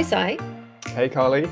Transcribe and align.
Hi, 0.00 0.36
Si. 0.36 0.38
Hey, 0.94 1.10
Carly. 1.10 1.46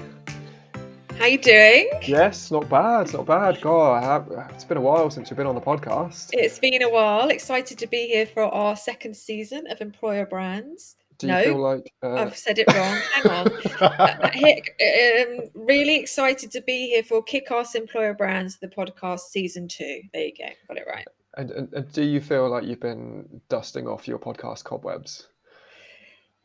How 1.18 1.26
you 1.26 1.36
doing? 1.36 1.90
Yes, 2.06 2.50
not 2.50 2.66
bad, 2.70 3.12
not 3.12 3.26
bad. 3.26 3.60
God, 3.60 4.02
have, 4.02 4.48
it's 4.54 4.64
been 4.64 4.78
a 4.78 4.80
while 4.80 5.10
since 5.10 5.28
you've 5.28 5.36
been 5.36 5.46
on 5.46 5.54
the 5.54 5.60
podcast. 5.60 6.30
It's 6.32 6.58
been 6.58 6.80
a 6.80 6.88
while. 6.88 7.28
Excited 7.28 7.76
to 7.76 7.86
be 7.86 8.06
here 8.06 8.24
for 8.24 8.44
our 8.44 8.74
second 8.74 9.14
season 9.14 9.66
of 9.70 9.82
Employer 9.82 10.24
Brands. 10.24 10.96
Do 11.18 11.26
you 11.26 11.34
no, 11.34 11.44
feel 11.44 11.58
like 11.58 11.92
uh... 12.02 12.14
I've 12.14 12.38
said 12.38 12.58
it 12.58 12.72
wrong. 12.72 12.98
Hang 13.12 13.26
on. 13.26 13.48
uh, 13.82 14.30
um, 14.32 15.50
really 15.66 15.96
excited 15.96 16.50
to 16.52 16.62
be 16.62 16.88
here 16.88 17.02
for 17.02 17.22
Kick 17.22 17.50
Ass 17.50 17.74
Employer 17.74 18.14
Brands, 18.14 18.58
the 18.60 18.68
podcast 18.68 19.28
season 19.28 19.68
two. 19.68 20.00
There 20.14 20.24
you 20.24 20.32
go, 20.32 20.48
got 20.68 20.78
it 20.78 20.86
right. 20.86 21.06
And, 21.36 21.50
and, 21.50 21.74
and 21.74 21.92
do 21.92 22.02
you 22.02 22.22
feel 22.22 22.48
like 22.48 22.64
you've 22.64 22.80
been 22.80 23.42
dusting 23.50 23.86
off 23.86 24.08
your 24.08 24.18
podcast 24.18 24.64
cobwebs? 24.64 25.28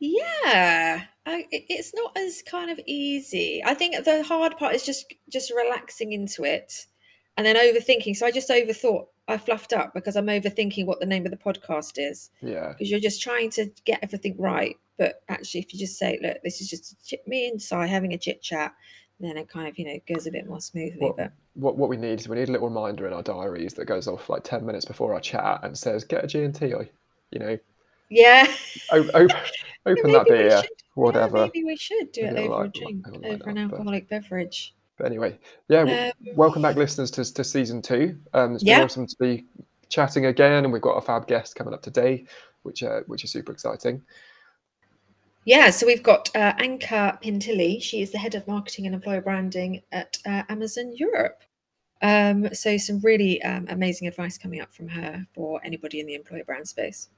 Yeah, 0.00 1.04
I, 1.26 1.46
it's 1.50 1.94
not 1.94 2.16
as 2.16 2.42
kind 2.42 2.70
of 2.70 2.80
easy. 2.86 3.62
I 3.64 3.74
think 3.74 4.04
the 4.04 4.22
hard 4.22 4.56
part 4.58 4.74
is 4.74 4.84
just 4.84 5.12
just 5.30 5.50
relaxing 5.50 6.12
into 6.12 6.44
it, 6.44 6.86
and 7.36 7.46
then 7.46 7.56
overthinking. 7.56 8.16
So 8.16 8.26
I 8.26 8.30
just 8.30 8.50
overthought. 8.50 9.06
I 9.26 9.38
fluffed 9.38 9.72
up 9.72 9.94
because 9.94 10.16
I'm 10.16 10.26
overthinking 10.26 10.84
what 10.84 11.00
the 11.00 11.06
name 11.06 11.24
of 11.24 11.30
the 11.30 11.38
podcast 11.38 11.92
is. 11.96 12.30
Yeah. 12.42 12.68
Because 12.68 12.90
you're 12.90 13.00
just 13.00 13.22
trying 13.22 13.48
to 13.52 13.70
get 13.86 14.00
everything 14.02 14.36
right, 14.38 14.76
but 14.98 15.22
actually, 15.30 15.60
if 15.60 15.72
you 15.72 15.78
just 15.78 15.98
say, 15.98 16.18
"Look, 16.20 16.38
this 16.42 16.60
is 16.60 16.68
just 16.68 17.14
me 17.26 17.48
and 17.48 17.62
Si 17.62 17.74
having 17.74 18.12
a 18.12 18.18
chit 18.18 18.42
chat," 18.42 18.74
then 19.20 19.38
it 19.38 19.48
kind 19.48 19.68
of 19.68 19.78
you 19.78 19.86
know 19.86 19.98
goes 20.12 20.26
a 20.26 20.30
bit 20.30 20.46
more 20.46 20.60
smoothly. 20.60 20.98
What, 20.98 21.16
but 21.16 21.32
what 21.54 21.76
what 21.78 21.88
we 21.88 21.96
need 21.96 22.20
is 22.20 22.28
we 22.28 22.36
need 22.36 22.48
a 22.48 22.52
little 22.52 22.68
reminder 22.68 23.06
in 23.06 23.12
our 23.12 23.22
diaries 23.22 23.74
that 23.74 23.86
goes 23.86 24.08
off 24.08 24.28
like 24.28 24.44
ten 24.44 24.66
minutes 24.66 24.84
before 24.84 25.14
our 25.14 25.20
chat 25.20 25.60
and 25.62 25.78
says, 25.78 26.04
"Get 26.04 26.24
a 26.24 26.26
G 26.26 26.42
and 26.42 26.54
T," 26.54 26.66
you 26.66 27.38
know. 27.38 27.58
Yeah. 28.10 28.46
open, 28.92 29.30
open 29.86 30.12
that 30.12 30.26
beer, 30.26 30.62
whatever. 30.94 31.38
Yeah, 31.38 31.44
maybe 31.44 31.64
we 31.64 31.76
should 31.76 32.12
do 32.12 32.22
it 32.22 32.36
over 32.36 32.48
like, 32.48 32.66
a 32.66 32.78
drink, 32.78 33.06
like, 33.08 33.24
over 33.24 33.50
an 33.50 33.58
alcoholic 33.58 34.08
but, 34.08 34.22
beverage. 34.22 34.74
But 34.96 35.06
anyway, 35.06 35.38
yeah. 35.68 36.12
Um, 36.26 36.34
welcome 36.36 36.62
back, 36.62 36.76
listeners, 36.76 37.10
to, 37.12 37.34
to 37.34 37.44
season 37.44 37.82
two. 37.82 38.16
Um, 38.32 38.54
it's 38.54 38.62
been 38.62 38.78
yeah. 38.78 38.84
awesome 38.84 39.06
to 39.06 39.16
be 39.18 39.44
chatting 39.88 40.26
again, 40.26 40.64
and 40.64 40.72
we've 40.72 40.82
got 40.82 40.96
a 40.96 41.00
fab 41.00 41.26
guest 41.26 41.56
coming 41.56 41.74
up 41.74 41.82
today, 41.82 42.26
which 42.62 42.82
uh, 42.82 43.00
which 43.06 43.24
is 43.24 43.32
super 43.32 43.52
exciting. 43.52 44.02
Yeah, 45.44 45.70
so 45.70 45.86
we've 45.86 46.02
got 46.02 46.30
uh, 46.34 46.54
Anka 46.54 47.20
Pintilli. 47.22 47.82
She 47.82 48.00
is 48.00 48.10
the 48.10 48.18
head 48.18 48.34
of 48.34 48.46
marketing 48.46 48.86
and 48.86 48.94
employer 48.94 49.20
branding 49.20 49.82
at 49.92 50.16
uh, 50.24 50.42
Amazon 50.48 50.92
Europe. 50.96 51.42
Um, 52.00 52.54
so 52.54 52.76
some 52.78 53.00
really 53.00 53.42
um, 53.42 53.66
amazing 53.68 54.08
advice 54.08 54.38
coming 54.38 54.60
up 54.60 54.72
from 54.72 54.88
her 54.88 55.26
for 55.34 55.60
anybody 55.64 56.00
in 56.00 56.06
the 56.06 56.14
employer 56.14 56.44
brand 56.44 56.66
space. 56.66 57.08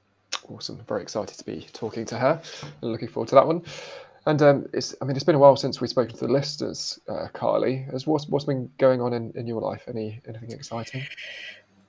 Awesome. 0.49 0.81
Very 0.87 1.01
excited 1.01 1.37
to 1.37 1.43
be 1.43 1.67
talking 1.73 2.05
to 2.05 2.17
her 2.17 2.41
and 2.81 2.91
looking 2.91 3.07
forward 3.07 3.29
to 3.29 3.35
that 3.35 3.47
one. 3.47 3.61
And 4.25 4.41
um, 4.41 4.65
it's, 4.73 4.93
I 5.01 5.05
mean, 5.05 5.15
it's 5.15 5.23
been 5.23 5.35
a 5.35 5.39
while 5.39 5.55
since 5.55 5.79
we've 5.79 5.89
spoken 5.89 6.15
to 6.17 6.27
the 6.27 6.33
listeners, 6.33 6.99
uh, 7.07 7.27
Carly. 7.31 7.85
As 7.93 8.05
what's, 8.05 8.27
what's 8.27 8.43
been 8.43 8.69
going 8.77 8.99
on 8.99 9.13
in, 9.13 9.31
in 9.35 9.47
your 9.47 9.61
life? 9.61 9.83
Any 9.87 10.21
anything 10.27 10.51
exciting? 10.51 11.07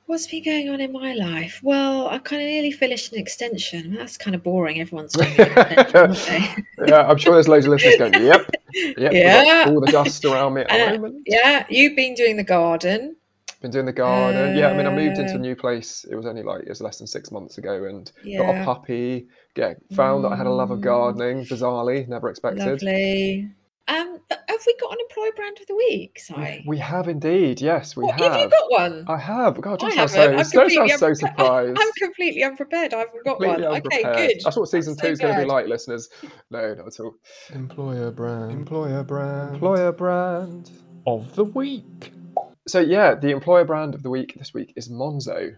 What's 0.06 0.26
been 0.26 0.42
going 0.42 0.70
on 0.70 0.80
in 0.80 0.90
my 0.90 1.12
life? 1.12 1.60
Well, 1.62 2.08
I 2.08 2.16
kind 2.18 2.40
of 2.40 2.46
nearly 2.46 2.70
finished 2.70 3.12
an 3.12 3.18
extension. 3.18 3.92
That's 3.92 4.16
kind 4.16 4.34
of 4.34 4.42
boring. 4.42 4.80
Everyone's 4.80 5.12
doing 5.12 5.34
yeah, 5.36 7.06
I'm 7.06 7.18
sure 7.18 7.34
there's 7.34 7.46
loads 7.46 7.66
of 7.66 7.72
listeners 7.72 7.96
going, 7.96 8.14
yep, 8.14 8.48
yep 8.72 9.12
yeah. 9.12 9.64
all 9.66 9.80
the 9.82 9.92
dust 9.92 10.24
around 10.24 10.54
me 10.54 10.62
at 10.62 10.68
the 10.68 10.86
uh, 10.86 10.92
moment. 10.92 11.24
Yeah, 11.26 11.66
you've 11.68 11.94
been 11.94 12.14
doing 12.14 12.38
the 12.38 12.42
garden. 12.42 13.16
Been 13.60 13.72
doing 13.72 13.86
the 13.86 13.92
garden. 13.92 14.50
Uh, 14.50 14.58
yeah, 14.58 14.68
I 14.68 14.76
mean, 14.76 14.86
I 14.86 14.94
moved 14.94 15.18
into 15.18 15.34
a 15.34 15.38
new 15.38 15.56
place. 15.56 16.06
It 16.08 16.14
was 16.14 16.26
only 16.26 16.44
like 16.44 16.62
it 16.62 16.68
was 16.68 16.80
less 16.80 16.98
than 16.98 17.08
six 17.08 17.32
months 17.32 17.58
ago, 17.58 17.86
and 17.86 18.10
yeah. 18.22 18.38
got 18.38 18.62
a 18.62 18.64
puppy. 18.64 19.26
Yeah, 19.56 19.74
found 19.96 20.20
mm. 20.20 20.28
that 20.28 20.34
I 20.34 20.36
had 20.36 20.46
a 20.46 20.52
love 20.52 20.70
of 20.70 20.80
gardening. 20.80 21.44
Bizarrely, 21.44 22.06
never 22.06 22.30
expected. 22.30 22.64
Lovely. 22.64 23.50
Um, 23.88 24.20
have 24.30 24.60
we 24.66 24.76
got 24.78 24.92
an 24.92 24.98
employer 25.00 25.32
brand 25.34 25.58
of 25.60 25.66
the 25.66 25.74
week? 25.74 26.20
Sorry, 26.20 26.62
we 26.68 26.78
have 26.78 27.08
indeed. 27.08 27.60
Yes, 27.60 27.96
we 27.96 28.04
what, 28.04 28.20
have. 28.20 28.32
Have 28.32 28.40
you 28.42 28.48
got 28.50 28.70
one? 28.70 29.04
I 29.08 29.16
have. 29.16 29.60
God, 29.60 29.82
I 29.82 29.90
haven't. 29.90 30.08
So, 30.08 30.22
I'm 30.22 30.68
completely 30.68 30.96
so 30.96 31.14
surprised. 31.14 31.78
I'm 31.80 31.92
completely 31.98 32.44
unprepared. 32.44 32.94
I 32.94 32.98
haven't 32.98 33.24
got 33.24 33.38
completely 33.38 33.64
one. 33.64 33.74
Unprepared. 33.74 34.06
Okay, 34.06 34.26
good. 34.28 34.40
That's 34.44 34.56
what 34.56 34.68
season 34.68 34.96
two 34.96 35.08
is 35.08 35.18
going 35.18 35.34
to 35.34 35.40
be 35.40 35.48
like, 35.48 35.66
listeners. 35.66 36.10
No, 36.50 36.74
not 36.74 36.86
at 36.86 37.00
all. 37.00 37.14
Employer 37.52 38.12
brand. 38.12 38.52
Employer 38.52 39.02
brand. 39.02 39.54
Employer 39.54 39.90
brand 39.90 40.70
of 41.06 41.34
the 41.34 41.44
week 41.44 42.12
so 42.68 42.80
yeah, 42.80 43.14
the 43.14 43.30
employer 43.30 43.64
brand 43.64 43.94
of 43.94 44.02
the 44.02 44.10
week 44.10 44.34
this 44.36 44.54
week 44.54 44.72
is 44.76 44.88
Monzo. 44.88 45.56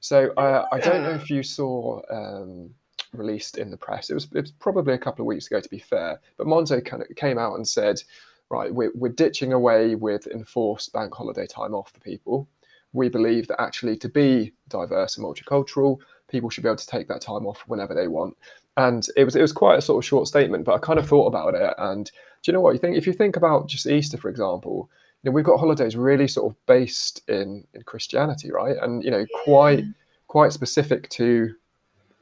So 0.00 0.32
I 0.36 0.80
don't 0.80 1.04
know 1.04 1.12
if 1.12 1.30
you 1.30 1.42
saw 1.42 2.00
um, 2.10 2.70
released 3.12 3.58
in 3.58 3.70
the 3.70 3.76
press. 3.76 4.10
It 4.10 4.14
was 4.14 4.24
it 4.34 4.40
was 4.40 4.52
probably 4.52 4.94
a 4.94 4.98
couple 4.98 5.22
of 5.22 5.26
weeks 5.26 5.46
ago, 5.46 5.60
to 5.60 5.68
be 5.68 5.78
fair. 5.78 6.20
But 6.36 6.46
Monzo 6.46 6.84
kind 6.84 7.02
of 7.02 7.08
came 7.16 7.38
out 7.38 7.54
and 7.54 7.66
said, 7.66 8.02
right, 8.50 8.74
we're, 8.74 8.92
we're 8.94 9.12
ditching 9.12 9.52
away 9.52 9.94
with 9.94 10.26
enforced 10.26 10.92
bank 10.92 11.14
holiday 11.14 11.46
time 11.46 11.74
off 11.74 11.92
for 11.92 12.00
people. 12.00 12.48
We 12.92 13.08
believe 13.08 13.46
that 13.48 13.60
actually 13.60 13.96
to 13.98 14.08
be 14.08 14.52
diverse 14.68 15.16
and 15.16 15.26
multicultural, 15.26 15.98
people 16.28 16.50
should 16.50 16.64
be 16.64 16.68
able 16.68 16.76
to 16.76 16.86
take 16.86 17.08
that 17.08 17.22
time 17.22 17.46
off 17.46 17.62
whenever 17.66 17.94
they 17.94 18.08
want. 18.08 18.36
And 18.76 19.06
it 19.16 19.24
was 19.24 19.36
it 19.36 19.42
was 19.42 19.52
quite 19.52 19.78
a 19.78 19.82
sort 19.82 20.02
of 20.02 20.08
short 20.08 20.26
statement, 20.26 20.64
but 20.64 20.74
I 20.74 20.78
kind 20.78 20.98
of 20.98 21.08
thought 21.08 21.26
about 21.26 21.54
it. 21.54 21.74
And 21.78 22.06
do 22.06 22.50
you 22.50 22.52
know 22.52 22.60
what 22.60 22.72
you 22.72 22.78
think? 22.78 22.96
If 22.96 23.06
you 23.06 23.12
think 23.12 23.36
about 23.36 23.68
just 23.68 23.86
Easter, 23.86 24.18
for 24.18 24.28
example, 24.30 24.90
you 25.22 25.30
know, 25.30 25.34
we've 25.34 25.44
got 25.44 25.58
holidays 25.58 25.96
really 25.96 26.28
sort 26.28 26.50
of 26.50 26.66
based 26.66 27.22
in 27.28 27.64
in 27.74 27.82
Christianity, 27.82 28.50
right? 28.50 28.76
And 28.80 29.04
you 29.04 29.10
know, 29.10 29.24
quite 29.44 29.84
quite 30.26 30.52
specific 30.52 31.08
to 31.10 31.54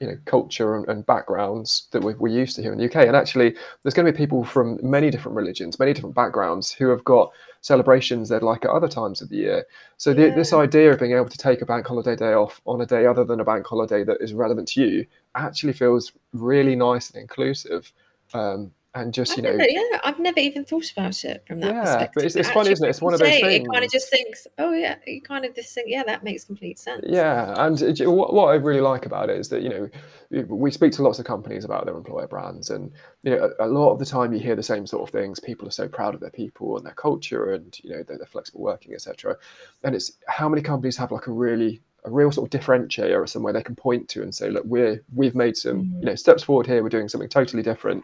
you 0.00 0.06
know 0.06 0.18
culture 0.24 0.76
and, 0.76 0.88
and 0.88 1.06
backgrounds 1.06 1.88
that 1.92 2.02
we're, 2.02 2.16
we're, 2.16 2.28
used 2.28 2.56
to 2.56 2.62
here 2.62 2.72
in 2.72 2.78
the 2.78 2.86
UK. 2.86 3.06
And 3.06 3.14
actually, 3.14 3.54
there's 3.82 3.94
going 3.94 4.06
to 4.06 4.12
be 4.12 4.16
people 4.16 4.44
from 4.44 4.78
many 4.82 5.10
different 5.10 5.36
religions, 5.36 5.78
many 5.78 5.92
different 5.92 6.14
backgrounds 6.14 6.72
who 6.72 6.88
have 6.88 7.04
got 7.04 7.32
celebrations 7.60 8.28
they'd 8.28 8.42
like 8.42 8.64
at 8.64 8.70
other 8.70 8.88
times 8.88 9.20
of 9.20 9.28
the 9.28 9.36
year. 9.36 9.66
So 9.98 10.14
the, 10.14 10.28
yeah. 10.28 10.34
this 10.34 10.52
idea 10.52 10.90
of 10.90 10.98
being 10.98 11.12
able 11.12 11.28
to 11.28 11.38
take 11.38 11.60
a 11.60 11.66
bank 11.66 11.86
holiday 11.86 12.16
day 12.16 12.32
off 12.32 12.60
on 12.64 12.80
a 12.80 12.86
day 12.86 13.06
other 13.06 13.24
than 13.24 13.40
a 13.40 13.44
bank 13.44 13.66
holiday 13.66 14.02
that 14.04 14.18
is 14.20 14.32
relevant 14.32 14.68
to 14.68 14.82
you 14.82 15.06
actually 15.34 15.74
feels 15.74 16.12
really 16.32 16.76
nice 16.76 17.10
and 17.10 17.20
inclusive. 17.20 17.92
Um, 18.32 18.72
and 18.94 19.14
just 19.14 19.36
you 19.36 19.42
know 19.42 19.54
never, 19.54 19.70
yeah 19.70 20.00
i've 20.02 20.18
never 20.18 20.40
even 20.40 20.64
thought 20.64 20.90
about 20.90 21.24
it 21.24 21.44
from 21.46 21.60
that 21.60 21.72
yeah 21.72 21.82
perspective. 21.82 22.12
but 22.14 22.24
it's, 22.24 22.34
it's 22.34 22.50
funny 22.50 22.72
isn't 22.72 22.84
it? 22.84 22.90
It's 22.90 23.00
one 23.00 23.14
of 23.14 23.20
those 23.20 23.28
things 23.28 23.54
it 23.54 23.72
kind 23.72 23.84
of 23.84 23.90
just 23.90 24.10
thinks 24.10 24.48
oh 24.58 24.72
yeah 24.72 24.96
you 25.06 25.22
kind 25.22 25.44
of 25.44 25.54
just 25.54 25.72
think 25.72 25.88
yeah 25.88 26.02
that 26.04 26.24
makes 26.24 26.44
complete 26.44 26.78
sense. 26.78 27.04
Yeah 27.06 27.54
and 27.56 27.80
it, 27.80 28.04
what, 28.06 28.46
i 28.46 28.54
really 28.54 28.80
like 28.80 29.06
about 29.06 29.30
it 29.30 29.38
is 29.38 29.48
that 29.50 29.62
you 29.62 29.68
know 29.68 30.44
we 30.48 30.70
speak 30.70 30.92
to 30.92 31.02
lots 31.02 31.18
of 31.18 31.24
companies 31.24 31.64
about 31.64 31.86
their 31.86 31.96
employer 31.96 32.26
brands 32.26 32.70
and 32.70 32.92
you 33.22 33.30
know 33.30 33.50
a, 33.60 33.66
a, 33.66 33.68
lot 33.68 33.92
of 33.92 33.98
the 33.98 34.06
time 34.06 34.32
you 34.32 34.40
hear 34.40 34.56
the 34.56 34.62
same 34.62 34.86
sort 34.86 35.02
of 35.02 35.10
things. 35.10 35.40
People 35.40 35.66
are 35.66 35.72
so 35.72 35.88
proud 35.88 36.14
of 36.14 36.20
their 36.20 36.30
people 36.30 36.76
and 36.76 36.86
their 36.86 36.94
culture 36.94 37.52
and 37.52 37.78
you 37.82 37.90
know 37.90 38.02
their, 38.02 38.16
their 38.16 38.26
flexible 38.26 38.60
working 38.60 38.94
etc 38.94 39.36
and 39.82 39.94
it's 39.94 40.12
how 40.28 40.48
many 40.48 40.62
companies 40.62 40.96
have 40.96 41.10
like 41.10 41.26
a 41.26 41.32
really 41.32 41.80
a 42.04 42.10
real 42.10 42.32
sort 42.32 42.52
of 42.52 42.60
differentiator 42.60 43.16
or 43.16 43.26
somewhere 43.26 43.52
they 43.52 43.62
can 43.62 43.76
point 43.76 44.08
to 44.08 44.22
and 44.22 44.34
say 44.34 44.50
look 44.50 44.64
we're 44.64 45.02
we've 45.14 45.34
made 45.34 45.56
some 45.56 45.84
mm. 45.84 46.00
you 46.00 46.06
know 46.06 46.14
steps 46.14 46.42
forward 46.42 46.66
here 46.66 46.82
we're 46.82 46.88
doing 46.88 47.08
something 47.08 47.28
totally 47.28 47.62
different 47.62 48.02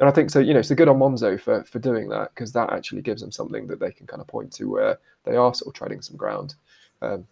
and 0.00 0.08
I 0.08 0.12
think 0.12 0.30
so. 0.30 0.40
You 0.40 0.52
know, 0.52 0.60
it's 0.60 0.70
a 0.70 0.74
good 0.74 0.88
on 0.88 0.98
Monzo 0.98 1.40
for 1.40 1.64
for 1.64 1.78
doing 1.78 2.08
that 2.10 2.34
because 2.34 2.52
that 2.52 2.72
actually 2.72 3.02
gives 3.02 3.22
them 3.22 3.32
something 3.32 3.66
that 3.68 3.80
they 3.80 3.90
can 3.90 4.06
kind 4.06 4.20
of 4.20 4.26
point 4.26 4.52
to 4.54 4.68
where 4.68 4.98
they 5.24 5.36
are 5.36 5.54
sort 5.54 5.68
of 5.68 5.78
treading 5.78 6.02
some 6.02 6.16
ground. 6.16 6.54
Um, 7.02 7.26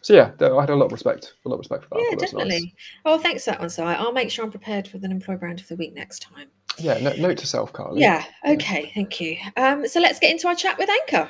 so 0.00 0.14
yeah, 0.14 0.32
I 0.40 0.60
had 0.60 0.70
a 0.70 0.76
lot 0.76 0.86
of 0.86 0.92
respect, 0.92 1.34
a 1.44 1.48
lot 1.48 1.56
of 1.56 1.60
respect 1.60 1.84
for 1.84 1.90
that. 1.90 2.06
Yeah, 2.10 2.16
definitely. 2.16 2.60
Nice. 2.60 2.72
Oh, 3.04 3.18
thanks 3.18 3.44
for 3.44 3.50
that 3.50 3.60
one, 3.60 3.70
Si. 3.70 3.82
I'll 3.82 4.12
make 4.12 4.30
sure 4.30 4.44
I'm 4.44 4.50
prepared 4.50 4.86
for 4.86 4.98
the 4.98 5.10
employer 5.10 5.38
brand 5.38 5.60
of 5.60 5.68
the 5.68 5.76
week 5.76 5.94
next 5.94 6.20
time. 6.20 6.48
Yeah, 6.78 6.98
no, 6.98 7.12
note 7.16 7.38
to 7.38 7.46
self, 7.46 7.72
Carly. 7.72 8.00
Yeah. 8.00 8.24
Okay. 8.46 8.84
Yeah. 8.84 8.90
Thank 8.94 9.20
you. 9.20 9.36
Um, 9.56 9.88
so 9.88 10.00
let's 10.00 10.20
get 10.20 10.30
into 10.30 10.46
our 10.46 10.54
chat 10.54 10.78
with 10.78 10.88
Anka. 10.88 11.28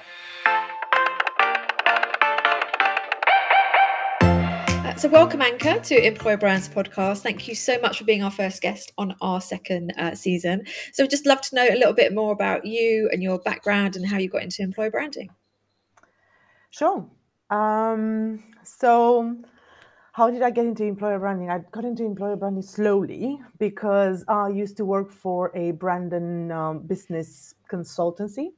So, 4.99 5.09
welcome, 5.09 5.39
Anka, 5.39 5.81
to 5.85 6.07
Employer 6.07 6.37
Brands 6.37 6.69
podcast. 6.69 7.19
Thank 7.19 7.47
you 7.47 7.55
so 7.55 7.79
much 7.79 7.99
for 7.99 8.05
being 8.05 8.25
our 8.25 8.33
first 8.33 8.61
guest 8.61 8.91
on 8.99 9.15
our 9.21 9.41
second 9.41 9.93
uh, 9.97 10.17
season. 10.17 10.67
So, 10.93 11.05
we'd 11.05 11.11
just 11.11 11.25
love 11.25 11.41
to 11.43 11.55
know 11.55 11.69
a 11.71 11.79
little 11.79 11.93
bit 11.93 12.13
more 12.13 12.33
about 12.33 12.67
you 12.67 13.09
and 13.13 13.23
your 13.23 13.39
background 13.39 13.95
and 13.95 14.05
how 14.05 14.19
you 14.19 14.29
got 14.29 14.43
into 14.43 14.61
employer 14.63 14.91
branding. 14.91 15.31
Sure. 16.71 17.07
Um, 17.49 18.43
so, 18.65 19.37
how 20.15 20.33
did 20.33 20.43
I 20.43 20.51
get 20.51 20.67
into 20.67 20.83
employer 20.83 21.21
branding? 21.21 21.49
I 21.49 21.61
got 21.71 21.85
into 21.85 22.05
employer 22.05 22.35
branding 22.35 22.63
slowly 22.65 23.39
because 23.61 24.25
I 24.27 24.49
used 24.49 24.77
to 24.79 24.85
work 24.85 25.13
for 25.13 25.57
a 25.57 25.71
brand 25.71 26.13
and 26.13 26.51
um, 26.51 26.81
business 26.81 27.55
consultancy. 27.71 28.49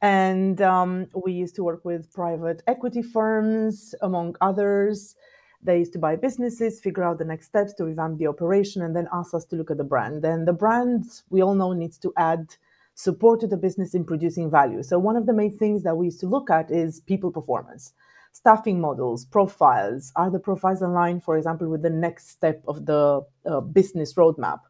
And 0.00 0.62
um, 0.62 1.08
we 1.24 1.32
used 1.32 1.56
to 1.56 1.64
work 1.64 1.84
with 1.84 2.12
private 2.12 2.62
equity 2.68 3.02
firms, 3.02 3.96
among 4.00 4.36
others. 4.40 5.16
They 5.62 5.78
used 5.78 5.92
to 5.94 5.98
buy 5.98 6.16
businesses, 6.16 6.80
figure 6.80 7.04
out 7.04 7.18
the 7.18 7.24
next 7.24 7.46
steps 7.46 7.74
to 7.74 7.84
revamp 7.84 8.18
the 8.18 8.26
operation, 8.26 8.82
and 8.82 8.94
then 8.94 9.08
ask 9.12 9.34
us 9.34 9.44
to 9.46 9.56
look 9.56 9.70
at 9.70 9.78
the 9.78 9.84
brand. 9.84 10.24
And 10.24 10.46
the 10.46 10.52
brand, 10.52 11.04
we 11.30 11.42
all 11.42 11.54
know, 11.54 11.72
needs 11.72 11.98
to 11.98 12.12
add 12.16 12.54
support 12.94 13.40
to 13.40 13.46
the 13.46 13.56
business 13.56 13.94
in 13.94 14.04
producing 14.04 14.50
value. 14.50 14.82
So, 14.82 14.98
one 14.98 15.16
of 15.16 15.26
the 15.26 15.32
main 15.32 15.56
things 15.56 15.82
that 15.84 15.96
we 15.96 16.06
used 16.06 16.20
to 16.20 16.26
look 16.26 16.50
at 16.50 16.70
is 16.70 17.00
people 17.00 17.30
performance, 17.30 17.92
staffing 18.32 18.80
models, 18.80 19.24
profiles. 19.24 20.12
Are 20.16 20.30
the 20.30 20.38
profiles 20.38 20.82
aligned, 20.82 21.22
for 21.22 21.36
example, 21.36 21.68
with 21.68 21.82
the 21.82 21.90
next 21.90 22.30
step 22.30 22.62
of 22.66 22.86
the 22.86 23.22
uh, 23.44 23.60
business 23.60 24.14
roadmap? 24.14 24.60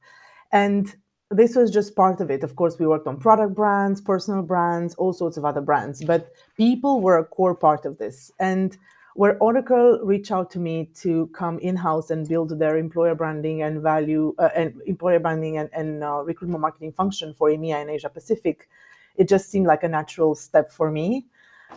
And 0.53 0.95
this 1.31 1.57
was 1.57 1.71
just 1.71 1.97
part 1.97 2.21
of 2.21 2.31
it. 2.31 2.45
Of 2.45 2.57
course, 2.57 2.79
we 2.79 2.87
worked 2.87 3.07
on 3.07 3.19
product 3.19 3.55
brands, 3.55 4.01
personal 4.01 4.43
brands, 4.43 4.95
all 4.95 5.13
sorts 5.13 5.37
of 5.37 5.45
other 5.45 5.61
brands, 5.61 6.05
but 6.05 6.33
people 6.57 7.01
were 7.01 7.19
a 7.19 7.25
core 7.25 7.55
part 7.55 7.85
of 7.85 7.99
this. 7.99 8.31
And 8.39 8.77
where 9.17 9.39
Oracle 9.39 9.99
reached 10.03 10.31
out 10.31 10.51
to 10.51 10.59
me 10.59 10.91
to 10.95 11.29
come 11.29 11.59
in 11.61 11.75
house 11.75 12.11
and 12.11 12.29
build 12.29 12.59
their 12.59 12.77
employer 12.77 13.15
branding 13.15 13.63
and 13.63 13.81
value 13.81 14.35
uh, 14.39 14.51
and 14.55 14.75
employer 14.87 15.19
branding 15.19 15.57
and, 15.57 15.71
and 15.73 16.05
uh, 16.05 16.23
recruitment 16.23 16.61
marketing 16.61 16.93
function 16.93 17.33
for 17.33 17.49
EMEA 17.49 17.81
and 17.81 17.91
Asia 17.91 18.11
Pacific, 18.11 18.69
it 19.17 19.27
just 19.27 19.51
seemed 19.51 19.67
like 19.67 19.83
a 19.83 19.89
natural 19.89 20.35
step 20.35 20.71
for 20.71 20.91
me. 20.91 21.25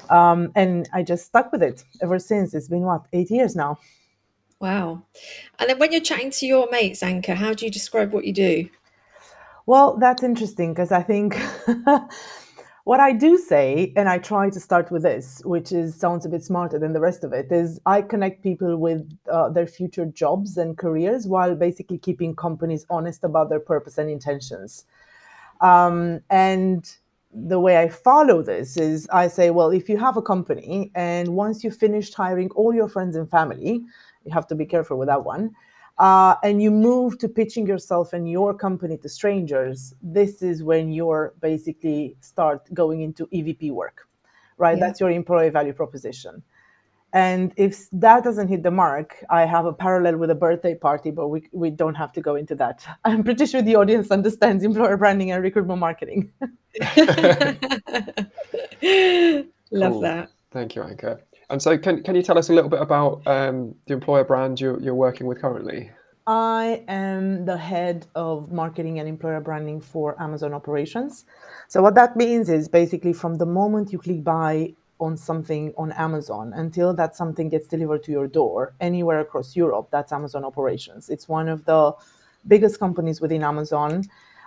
Um, 0.09 0.51
and 0.55 0.89
I 0.91 1.01
just 1.01 1.25
stuck 1.25 1.51
with 1.53 1.63
it 1.63 1.83
ever 2.01 2.19
since. 2.19 2.53
It's 2.53 2.67
been 2.67 2.81
what, 2.81 3.05
eight 3.13 3.31
years 3.31 3.55
now. 3.55 3.79
Wow. 4.59 5.03
And 5.59 5.69
then 5.69 5.79
when 5.79 5.93
you're 5.93 6.01
chatting 6.01 6.31
to 6.31 6.45
your 6.45 6.69
mates, 6.69 7.01
Anka, 7.01 7.35
how 7.35 7.53
do 7.53 7.63
you 7.65 7.71
describe 7.71 8.11
what 8.11 8.25
you 8.25 8.33
do? 8.33 8.69
Well, 9.65 9.95
that's 9.97 10.23
interesting 10.23 10.73
because 10.73 10.91
I 10.91 11.03
think 11.03 11.39
what 12.89 12.99
I 12.99 13.11
do 13.11 13.37
say, 13.37 13.93
and 13.95 14.09
I 14.09 14.17
try 14.17 14.49
to 14.49 14.59
start 14.59 14.89
with 14.89 15.03
this, 15.03 15.43
which 15.45 15.71
is 15.71 15.93
sounds 15.93 16.25
a 16.25 16.29
bit 16.29 16.43
smarter 16.43 16.79
than 16.79 16.91
the 16.91 16.99
rest 16.99 17.23
of 17.23 17.33
it, 17.33 17.51
is 17.51 17.79
I 17.85 18.01
connect 18.01 18.41
people 18.41 18.77
with 18.77 19.07
uh, 19.31 19.49
their 19.49 19.67
future 19.67 20.07
jobs 20.07 20.57
and 20.57 20.75
careers 20.75 21.27
while 21.27 21.53
basically 21.53 21.99
keeping 21.99 22.35
companies 22.35 22.87
honest 22.89 23.23
about 23.23 23.51
their 23.51 23.59
purpose 23.59 23.99
and 23.99 24.09
intentions. 24.09 24.85
Um, 25.61 26.21
and 26.31 26.91
the 27.31 27.59
way 27.59 27.77
I 27.77 27.89
follow 27.89 28.41
this 28.41 28.75
is 28.75 29.07
I 29.13 29.27
say, 29.27 29.51
well, 29.51 29.69
if 29.69 29.87
you 29.87 29.97
have 29.97 30.17
a 30.17 30.23
company 30.23 30.91
and 30.95 31.35
once 31.35 31.63
you've 31.63 31.77
finished 31.77 32.15
hiring 32.15 32.49
all 32.55 32.73
your 32.73 32.89
friends 32.89 33.15
and 33.15 33.29
family, 33.29 33.83
you 34.25 34.33
have 34.33 34.47
to 34.47 34.55
be 34.55 34.65
careful 34.65 34.97
with 34.97 35.09
that 35.09 35.23
one 35.23 35.51
uh, 35.99 36.35
and 36.43 36.61
you 36.61 36.71
move 36.71 37.17
to 37.19 37.27
pitching 37.27 37.67
yourself 37.67 38.13
and 38.13 38.29
your 38.29 38.53
company 38.53 38.97
to 38.97 39.09
strangers, 39.09 39.93
this 40.01 40.41
is 40.41 40.63
when 40.63 40.91
you're 40.91 41.33
basically 41.41 42.15
start 42.21 42.73
going 42.73 43.01
into 43.01 43.27
EVP 43.27 43.71
work, 43.71 44.07
right? 44.57 44.77
Yeah. 44.77 44.87
That's 44.87 44.99
your 44.99 45.11
employee 45.11 45.49
value 45.49 45.73
proposition. 45.73 46.41
And 47.11 47.53
if 47.57 47.89
that 47.91 48.23
doesn't 48.23 48.49
hit 48.49 48.61
the 48.61 48.71
mark, 48.71 49.23
I 49.29 49.45
have 49.45 49.65
a 49.65 49.73
parallel 49.73 50.17
with 50.17 50.29
a 50.29 50.35
birthday 50.35 50.75
party, 50.75 51.11
but 51.11 51.29
we, 51.29 51.41
we 51.51 51.71
don't 51.71 51.95
have 51.95 52.13
to 52.13 52.21
go 52.21 52.35
into 52.35 52.55
that. 52.55 52.85
I'm 53.05 53.23
pretty 53.23 53.45
sure 53.45 53.61
the 53.61 53.75
audience 53.75 54.11
understands 54.11 54.63
employer 54.63 54.95
branding 54.95 55.31
and 55.31 55.43
recruitment 55.43 55.79
marketing. 55.79 56.31
Love 59.71 59.91
cool. 59.91 60.01
that. 60.01 60.29
Thank 60.51 60.75
you, 60.75 60.83
Anka. 60.83 61.19
And 61.49 61.61
so, 61.61 61.77
can, 61.77 62.03
can 62.03 62.15
you 62.15 62.21
tell 62.21 62.37
us 62.37 62.49
a 62.49 62.53
little 62.53 62.69
bit 62.69 62.81
about 62.81 63.25
um, 63.25 63.73
the 63.87 63.93
employer 63.93 64.23
brand 64.23 64.61
you're, 64.61 64.79
you're 64.79 64.95
working 64.95 65.25
with 65.25 65.41
currently? 65.41 65.89
I 66.27 66.83
am 66.87 67.45
the 67.45 67.57
head 67.57 68.05
of 68.13 68.51
marketing 68.51 68.99
and 68.99 69.09
employer 69.09 69.41
branding 69.41 69.81
for 69.81 70.21
Amazon 70.21 70.53
operations. 70.53 71.25
So, 71.67 71.81
what 71.81 71.95
that 71.95 72.15
means 72.15 72.49
is 72.49 72.67
basically 72.67 73.13
from 73.13 73.39
the 73.39 73.47
moment 73.47 73.91
you 73.91 73.97
click 73.97 74.23
buy 74.23 74.73
on 74.99 75.17
something 75.17 75.73
on 75.77 75.91
Amazon 75.93 76.53
until 76.53 76.93
that 76.93 77.15
something 77.15 77.49
gets 77.49 77.67
delivered 77.67 78.03
to 78.03 78.11
your 78.11 78.27
door 78.27 78.73
anywhere 78.79 79.19
across 79.21 79.55
Europe, 79.55 79.87
that's 79.91 80.11
Amazon 80.11 80.43
operations. 80.43 81.09
It's 81.09 81.27
one 81.27 81.47
of 81.47 81.65
the 81.65 81.93
biggest 82.47 82.79
companies 82.79 83.21
within 83.21 83.43
Amazon. 83.43 84.03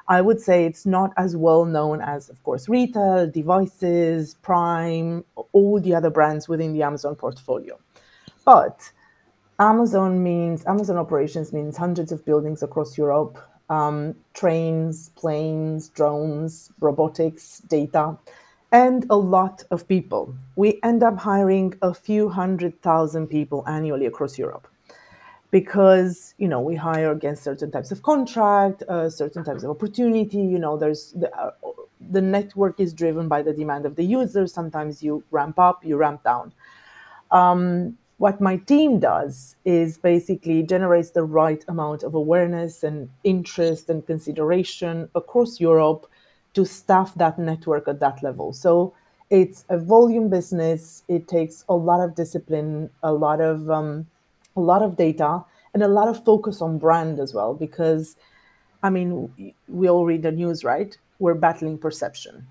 I 0.09 0.21
would 0.21 0.41
say 0.41 0.65
it's 0.65 0.85
not 0.85 1.13
as 1.17 1.37
well 1.37 1.65
known 1.65 2.01
as, 2.01 2.29
of 2.29 2.43
course, 2.43 2.69
retail, 2.69 3.31
devices, 3.31 4.35
Prime, 4.43 5.25
all 5.53 5.81
the 5.81 5.95
other 5.95 6.11
brands 6.11 6.49
within 6.49 6.73
the 6.73 6.83
Amazon 6.83 7.15
portfolio. 7.15 7.79
But 8.45 8.91
Amazon 9.59 10.23
means 10.23 10.67
Amazon 10.67 10.97
operations 10.97 11.53
means 11.53 11.77
hundreds 11.77 12.11
of 12.11 12.25
buildings 12.25 12.63
across 12.63 12.99
Europe, 12.99 13.39
um, 13.71 14.15
trains, 14.35 15.11
planes, 15.11 15.89
drones, 15.89 16.73
robotics, 16.81 17.61
data, 17.61 18.19
and 18.73 19.07
a 19.11 19.17
lot 19.17 19.63
of 19.71 19.87
people. 19.87 20.35
We 20.57 20.81
end 20.83 21.03
up 21.03 21.17
hiring 21.19 21.75
a 21.83 21.95
few 21.95 22.29
hundred 22.29 22.81
thousand 22.83 23.29
people 23.29 23.63
annually 23.69 24.07
across 24.07 24.39
Europe 24.39 24.67
because 25.53 26.35
you 26.39 26.49
know 26.49 26.61
we 26.61 26.75
hire 26.75 27.13
against 27.13 27.45
certain 27.45 27.71
types 27.71 27.93
of 27.93 28.03
contract, 28.03 28.83
uh, 28.89 29.09
certain 29.09 29.45
types 29.45 29.63
of 29.63 29.71
opportunity. 29.71 30.39
You 30.39 30.59
know, 30.59 30.77
there's 30.77 31.13
the, 31.13 31.33
uh, 31.37 31.53
the 32.11 32.23
network 32.23 32.81
is 32.81 32.93
driven 32.93 33.29
by 33.29 33.43
the 33.43 33.53
demand 33.53 33.87
of 33.87 33.95
the 33.95 34.03
user. 34.03 34.49
Sometimes 34.49 35.03
you 35.03 35.23
ramp 35.31 35.61
up, 35.61 35.85
you 35.85 35.97
ramp 35.97 36.25
down. 36.25 36.53
Um, 37.31 37.97
what 38.17 38.41
my 38.41 38.57
team 38.57 38.99
does 38.99 39.57
is 39.65 39.99
basically 39.99 40.63
generates 40.63 41.11
the 41.11 41.25
right 41.25 41.65
amount 41.69 42.03
of 42.03 42.15
awareness 42.15 42.83
and 42.83 43.09
interest 43.25 43.91
and 43.91 44.07
consideration 44.07 45.09
across 45.15 45.61
Europe 45.61 46.07
to 46.55 46.65
staff 46.65 47.15
that 47.17 47.39
network 47.39 47.89
at 47.89 48.01
that 48.01 48.23
level. 48.23 48.53
So 48.53 48.95
it's 49.29 49.65
a 49.69 49.79
volume 49.79 50.29
business. 50.29 51.03
It 51.09 51.27
takes 51.27 51.65
a 51.69 51.75
lot 51.75 52.01
of 52.01 52.15
discipline, 52.15 52.91
a 53.03 53.13
lot 53.13 53.41
of 53.41 53.69
um, 53.71 54.07
a 54.57 54.61
lot 54.61 54.83
of 54.83 54.97
data 54.97 55.45
and 55.75 55.83
a 55.83 55.89
lot 55.89 56.09
of 56.09 56.25
focus 56.25 56.61
on 56.61 56.79
brand 56.79 57.19
as 57.19 57.33
well 57.33 57.55
because 57.55 58.17
i 58.83 58.91
mean 58.91 59.55
we 59.69 59.89
all 59.89 60.05
read 60.05 60.23
the 60.23 60.33
news 60.33 60.65
right? 60.65 60.97
We're 61.19 61.35
battling 61.35 61.79
perception 61.79 62.47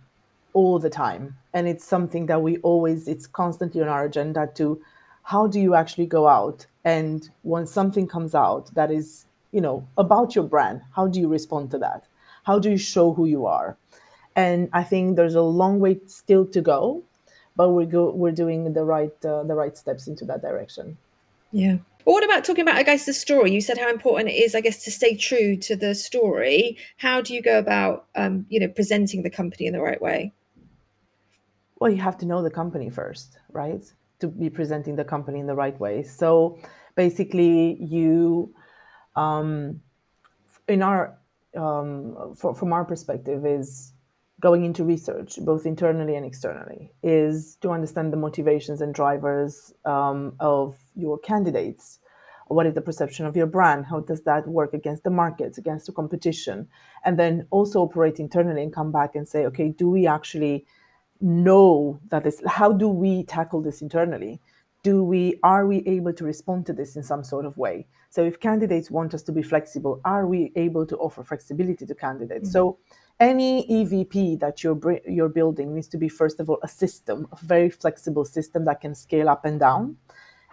all 0.53 0.79
the 0.79 0.89
time. 0.89 1.37
And 1.53 1.67
it's 1.67 1.85
something 1.85 2.25
that 2.27 2.41
we 2.41 2.57
always 2.57 3.07
it's 3.07 3.27
constantly 3.27 3.81
on 3.81 3.87
our 3.87 4.05
agenda 4.05 4.49
to 4.55 4.81
how 5.23 5.47
do 5.47 5.59
you 5.59 5.75
actually 5.75 6.07
go 6.07 6.27
out? 6.27 6.65
And 6.83 7.29
when 7.43 7.67
something 7.67 8.07
comes 8.07 8.33
out 8.33 8.73
that 8.73 8.91
is 8.91 9.25
you 9.51 9.61
know 9.61 9.87
about 9.97 10.35
your 10.35 10.45
brand 10.45 10.81
how 10.95 11.07
do 11.07 11.19
you 11.19 11.27
respond 11.27 11.71
to 11.71 11.77
that? 11.79 12.05
How 12.43 12.57
do 12.59 12.71
you 12.71 12.77
show 12.77 13.13
who 13.13 13.25
you 13.25 13.45
are? 13.45 13.77
And 14.35 14.69
i 14.73 14.83
think 14.83 15.15
there's 15.15 15.35
a 15.35 15.41
long 15.41 15.79
way 15.79 15.99
still 16.07 16.45
to 16.47 16.61
go 16.61 17.03
but 17.57 17.69
we're 17.71 17.85
go, 17.85 18.11
we're 18.11 18.31
doing 18.31 18.71
the 18.73 18.83
right 18.83 19.25
uh, 19.25 19.43
the 19.43 19.55
right 19.55 19.77
steps 19.77 20.07
into 20.07 20.25
that 20.25 20.41
direction. 20.41 20.97
Yeah 21.51 21.77
but 22.05 22.11
what 22.11 22.23
about 22.23 22.43
talking 22.43 22.61
about, 22.61 22.75
I 22.75 22.83
guess, 22.83 23.05
the 23.05 23.13
story? 23.13 23.51
You 23.51 23.61
said 23.61 23.77
how 23.77 23.89
important 23.89 24.29
it 24.29 24.33
is, 24.33 24.55
I 24.55 24.61
guess, 24.61 24.83
to 24.85 24.91
stay 24.91 25.15
true 25.15 25.55
to 25.57 25.75
the 25.75 25.93
story. 25.95 26.77
How 26.97 27.21
do 27.21 27.33
you 27.33 27.41
go 27.41 27.57
about, 27.57 28.07
um, 28.15 28.45
you 28.49 28.59
know, 28.59 28.67
presenting 28.67 29.23
the 29.23 29.29
company 29.29 29.65
in 29.65 29.73
the 29.73 29.81
right 29.81 30.01
way? 30.01 30.33
Well, 31.79 31.91
you 31.91 32.01
have 32.01 32.17
to 32.19 32.25
know 32.25 32.43
the 32.43 32.51
company 32.51 32.89
first, 32.89 33.37
right? 33.51 33.83
To 34.19 34.27
be 34.27 34.49
presenting 34.49 34.95
the 34.95 35.03
company 35.03 35.39
in 35.39 35.47
the 35.47 35.55
right 35.55 35.79
way. 35.79 36.03
So 36.03 36.59
basically, 36.95 37.77
you, 37.81 38.53
um, 39.15 39.81
in 40.67 40.83
our, 40.83 41.17
um, 41.55 42.35
for, 42.35 42.53
from 42.53 42.71
our 42.73 42.85
perspective, 42.85 43.45
is 43.45 43.93
going 44.41 44.65
into 44.65 44.83
research, 44.83 45.37
both 45.41 45.65
internally 45.65 46.15
and 46.15 46.25
externally, 46.25 46.91
is 47.03 47.55
to 47.61 47.69
understand 47.69 48.11
the 48.11 48.17
motivations 48.17 48.81
and 48.81 48.93
drivers 48.93 49.73
um, 49.85 50.33
of 50.39 50.75
your 50.95 51.19
candidates. 51.19 51.99
What 52.47 52.65
is 52.65 52.73
the 52.73 52.81
perception 52.81 53.25
of 53.27 53.37
your 53.37 53.45
brand? 53.45 53.85
How 53.85 54.01
does 54.01 54.23
that 54.23 54.47
work 54.47 54.73
against 54.73 55.03
the 55.03 55.09
markets, 55.09 55.57
against 55.57 55.85
the 55.85 55.93
competition? 55.93 56.67
And 57.05 57.17
then 57.17 57.47
also 57.51 57.81
operate 57.81 58.19
internally 58.19 58.63
and 58.63 58.73
come 58.73 58.91
back 58.91 59.15
and 59.15 59.25
say, 59.25 59.45
okay, 59.45 59.69
do 59.69 59.89
we 59.89 60.07
actually 60.07 60.65
know 61.21 61.99
that 62.09 62.23
this? 62.23 62.41
How 62.47 62.73
do 62.73 62.89
we 62.89 63.23
tackle 63.23 63.61
this 63.61 63.81
internally? 63.81 64.41
Do 64.83 65.03
we 65.03 65.39
are 65.43 65.67
we 65.67 65.77
able 65.85 66.13
to 66.13 66.25
respond 66.25 66.65
to 66.65 66.73
this 66.73 66.95
in 66.95 67.03
some 67.03 67.23
sort 67.23 67.45
of 67.45 67.55
way? 67.57 67.85
So 68.09 68.25
if 68.25 68.39
candidates 68.39 68.91
want 68.91 69.13
us 69.13 69.23
to 69.23 69.31
be 69.31 69.43
flexible, 69.43 70.01
are 70.03 70.27
we 70.27 70.51
able 70.55 70.85
to 70.87 70.97
offer 70.97 71.23
flexibility 71.23 71.85
to 71.85 71.95
candidates? 71.95 72.49
Mm-hmm. 72.49 72.51
So 72.51 72.79
any 73.21 73.65
EVP 73.67 74.39
that 74.39 74.63
you're 74.63 74.79
you're 75.07 75.29
building 75.29 75.75
needs 75.75 75.87
to 75.89 75.97
be 75.97 76.09
first 76.09 76.39
of 76.39 76.49
all 76.49 76.59
a 76.63 76.67
system, 76.67 77.27
a 77.31 77.37
very 77.45 77.69
flexible 77.69 78.25
system 78.25 78.65
that 78.65 78.81
can 78.81 78.95
scale 78.95 79.29
up 79.29 79.45
and 79.45 79.59
down, 79.59 79.95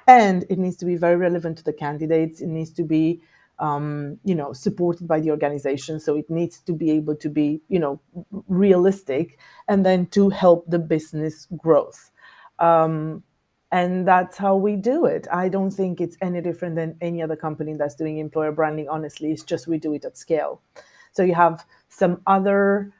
and 0.06 0.44
it 0.50 0.58
needs 0.58 0.76
to 0.76 0.84
be 0.84 0.94
very 0.94 1.16
relevant 1.16 1.56
to 1.58 1.64
the 1.64 1.72
candidates. 1.72 2.40
It 2.40 2.48
needs 2.48 2.70
to 2.72 2.84
be 2.84 3.22
um, 3.58 4.18
you 4.22 4.34
know 4.34 4.52
supported 4.52 5.08
by 5.08 5.18
the 5.20 5.30
organization, 5.30 5.98
so 5.98 6.14
it 6.14 6.28
needs 6.28 6.60
to 6.60 6.74
be 6.74 6.90
able 6.90 7.16
to 7.16 7.30
be 7.30 7.62
you 7.68 7.80
know 7.80 8.00
realistic, 8.48 9.38
and 9.66 9.84
then 9.84 10.06
to 10.08 10.28
help 10.28 10.66
the 10.68 10.78
business 10.78 11.48
growth. 11.56 12.10
Um, 12.58 13.22
and 13.70 14.08
that's 14.08 14.38
how 14.38 14.56
we 14.56 14.76
do 14.76 15.04
it. 15.04 15.26
I 15.30 15.48
don't 15.50 15.70
think 15.70 16.00
it's 16.00 16.16
any 16.22 16.40
different 16.40 16.76
than 16.76 16.96
any 17.02 17.22
other 17.22 17.36
company 17.36 17.74
that's 17.74 17.94
doing 17.94 18.18
employer 18.18 18.52
branding. 18.52 18.88
Honestly, 18.88 19.30
it's 19.30 19.42
just 19.42 19.66
we 19.66 19.78
do 19.78 19.94
it 19.94 20.04
at 20.04 20.16
scale. 20.16 20.62
So 21.12 21.22
you 21.22 21.34
have 21.34 21.64
some 21.88 22.20
other 22.26 22.92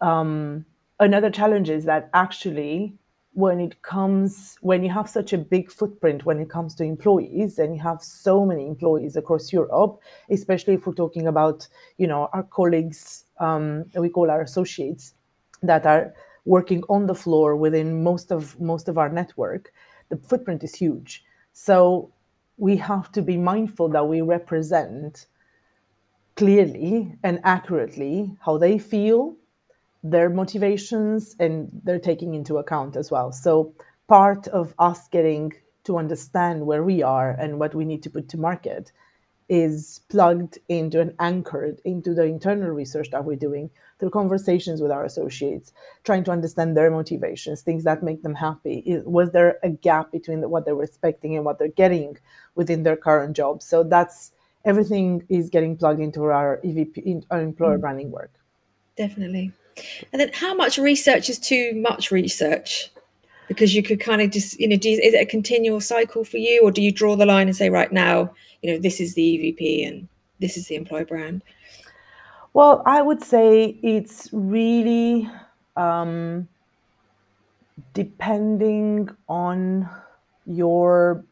um, 0.00 0.64
another 1.00 1.30
challenge 1.30 1.70
is 1.70 1.84
that 1.84 2.10
actually 2.14 2.94
when 3.34 3.60
it 3.60 3.82
comes 3.82 4.56
when 4.62 4.82
you 4.82 4.90
have 4.90 5.08
such 5.08 5.32
a 5.32 5.38
big 5.38 5.70
footprint 5.70 6.24
when 6.24 6.40
it 6.40 6.50
comes 6.50 6.74
to 6.74 6.84
employees 6.84 7.58
and 7.58 7.74
you 7.74 7.80
have 7.80 8.02
so 8.02 8.44
many 8.44 8.66
employees 8.66 9.16
across 9.16 9.52
Europe, 9.52 10.00
especially 10.30 10.74
if 10.74 10.86
we're 10.86 10.92
talking 10.94 11.26
about 11.26 11.68
you 11.98 12.06
know 12.06 12.28
our 12.32 12.42
colleagues 12.42 13.24
um, 13.38 13.84
we 13.94 14.08
call 14.08 14.30
our 14.30 14.42
associates 14.42 15.14
that 15.62 15.86
are 15.86 16.14
working 16.44 16.82
on 16.88 17.06
the 17.06 17.14
floor 17.14 17.54
within 17.54 18.02
most 18.02 18.32
of 18.32 18.58
most 18.60 18.88
of 18.88 18.98
our 18.98 19.08
network, 19.08 19.72
the 20.08 20.16
footprint 20.16 20.64
is 20.64 20.74
huge. 20.74 21.24
So 21.52 22.10
we 22.56 22.76
have 22.76 23.12
to 23.12 23.22
be 23.22 23.36
mindful 23.36 23.88
that 23.90 24.08
we 24.08 24.20
represent 24.20 25.26
clearly 26.38 27.12
and 27.24 27.40
accurately 27.42 28.32
how 28.40 28.56
they 28.56 28.78
feel, 28.78 29.34
their 30.04 30.30
motivations, 30.30 31.34
and 31.40 31.68
they're 31.82 31.98
taking 31.98 32.32
into 32.34 32.58
account 32.58 32.94
as 32.94 33.10
well. 33.10 33.32
So 33.32 33.74
part 34.06 34.46
of 34.46 34.72
us 34.78 35.08
getting 35.08 35.52
to 35.82 35.98
understand 35.98 36.64
where 36.64 36.84
we 36.84 37.02
are 37.02 37.30
and 37.30 37.58
what 37.58 37.74
we 37.74 37.84
need 37.84 38.04
to 38.04 38.10
put 38.10 38.28
to 38.28 38.36
market 38.38 38.92
is 39.48 40.00
plugged 40.10 40.60
into 40.68 41.00
and 41.00 41.12
anchored 41.18 41.80
into 41.84 42.14
the 42.14 42.22
internal 42.22 42.70
research 42.70 43.10
that 43.10 43.24
we're 43.24 43.34
doing 43.34 43.68
through 43.98 44.10
conversations 44.10 44.80
with 44.80 44.92
our 44.92 45.04
associates, 45.04 45.72
trying 46.04 46.22
to 46.22 46.30
understand 46.30 46.76
their 46.76 46.90
motivations, 46.90 47.62
things 47.62 47.82
that 47.82 48.04
make 48.04 48.22
them 48.22 48.36
happy. 48.36 48.84
Was 49.04 49.32
there 49.32 49.58
a 49.64 49.70
gap 49.70 50.12
between 50.12 50.48
what 50.48 50.66
they 50.66 50.72
were 50.72 50.84
expecting 50.84 51.34
and 51.34 51.44
what 51.44 51.58
they're 51.58 51.66
getting 51.66 52.16
within 52.54 52.84
their 52.84 52.96
current 52.96 53.34
job? 53.34 53.60
So 53.60 53.82
that's 53.82 54.30
everything 54.64 55.24
is 55.28 55.50
getting 55.50 55.76
plugged 55.76 56.00
into 56.00 56.24
our 56.24 56.60
EVP, 56.64 56.98
in 56.98 57.24
our 57.30 57.40
employer 57.40 57.78
mm. 57.78 57.80
branding 57.80 58.10
work. 58.10 58.30
Definitely. 58.96 59.52
And 60.12 60.20
then, 60.20 60.30
how 60.32 60.54
much 60.54 60.78
research 60.78 61.28
is 61.30 61.38
too 61.38 61.72
much 61.76 62.10
research? 62.10 62.90
Because 63.46 63.74
you 63.74 63.82
could 63.82 64.00
kind 64.00 64.20
of 64.20 64.30
just, 64.30 64.58
you 64.60 64.68
know, 64.68 64.76
do, 64.76 64.90
is 64.90 65.14
it 65.14 65.22
a 65.22 65.26
continual 65.26 65.80
cycle 65.80 66.24
for 66.24 66.36
you, 66.36 66.60
or 66.62 66.70
do 66.70 66.82
you 66.82 66.92
draw 66.92 67.16
the 67.16 67.24
line 67.24 67.46
and 67.46 67.56
say, 67.56 67.70
right 67.70 67.92
now, 67.92 68.30
you 68.62 68.72
know, 68.72 68.78
this 68.78 69.00
is 69.00 69.14
the 69.14 69.22
EVP 69.22 69.88
and 69.88 70.08
this 70.40 70.56
is 70.56 70.66
the 70.66 70.74
employer 70.74 71.04
brand? 71.04 71.42
Well, 72.52 72.82
I 72.84 73.02
would 73.02 73.22
say 73.22 73.78
it's 73.82 74.28
really 74.32 75.30
um, 75.76 76.48
depending 77.94 79.08
on 79.28 79.88
your 80.46 81.24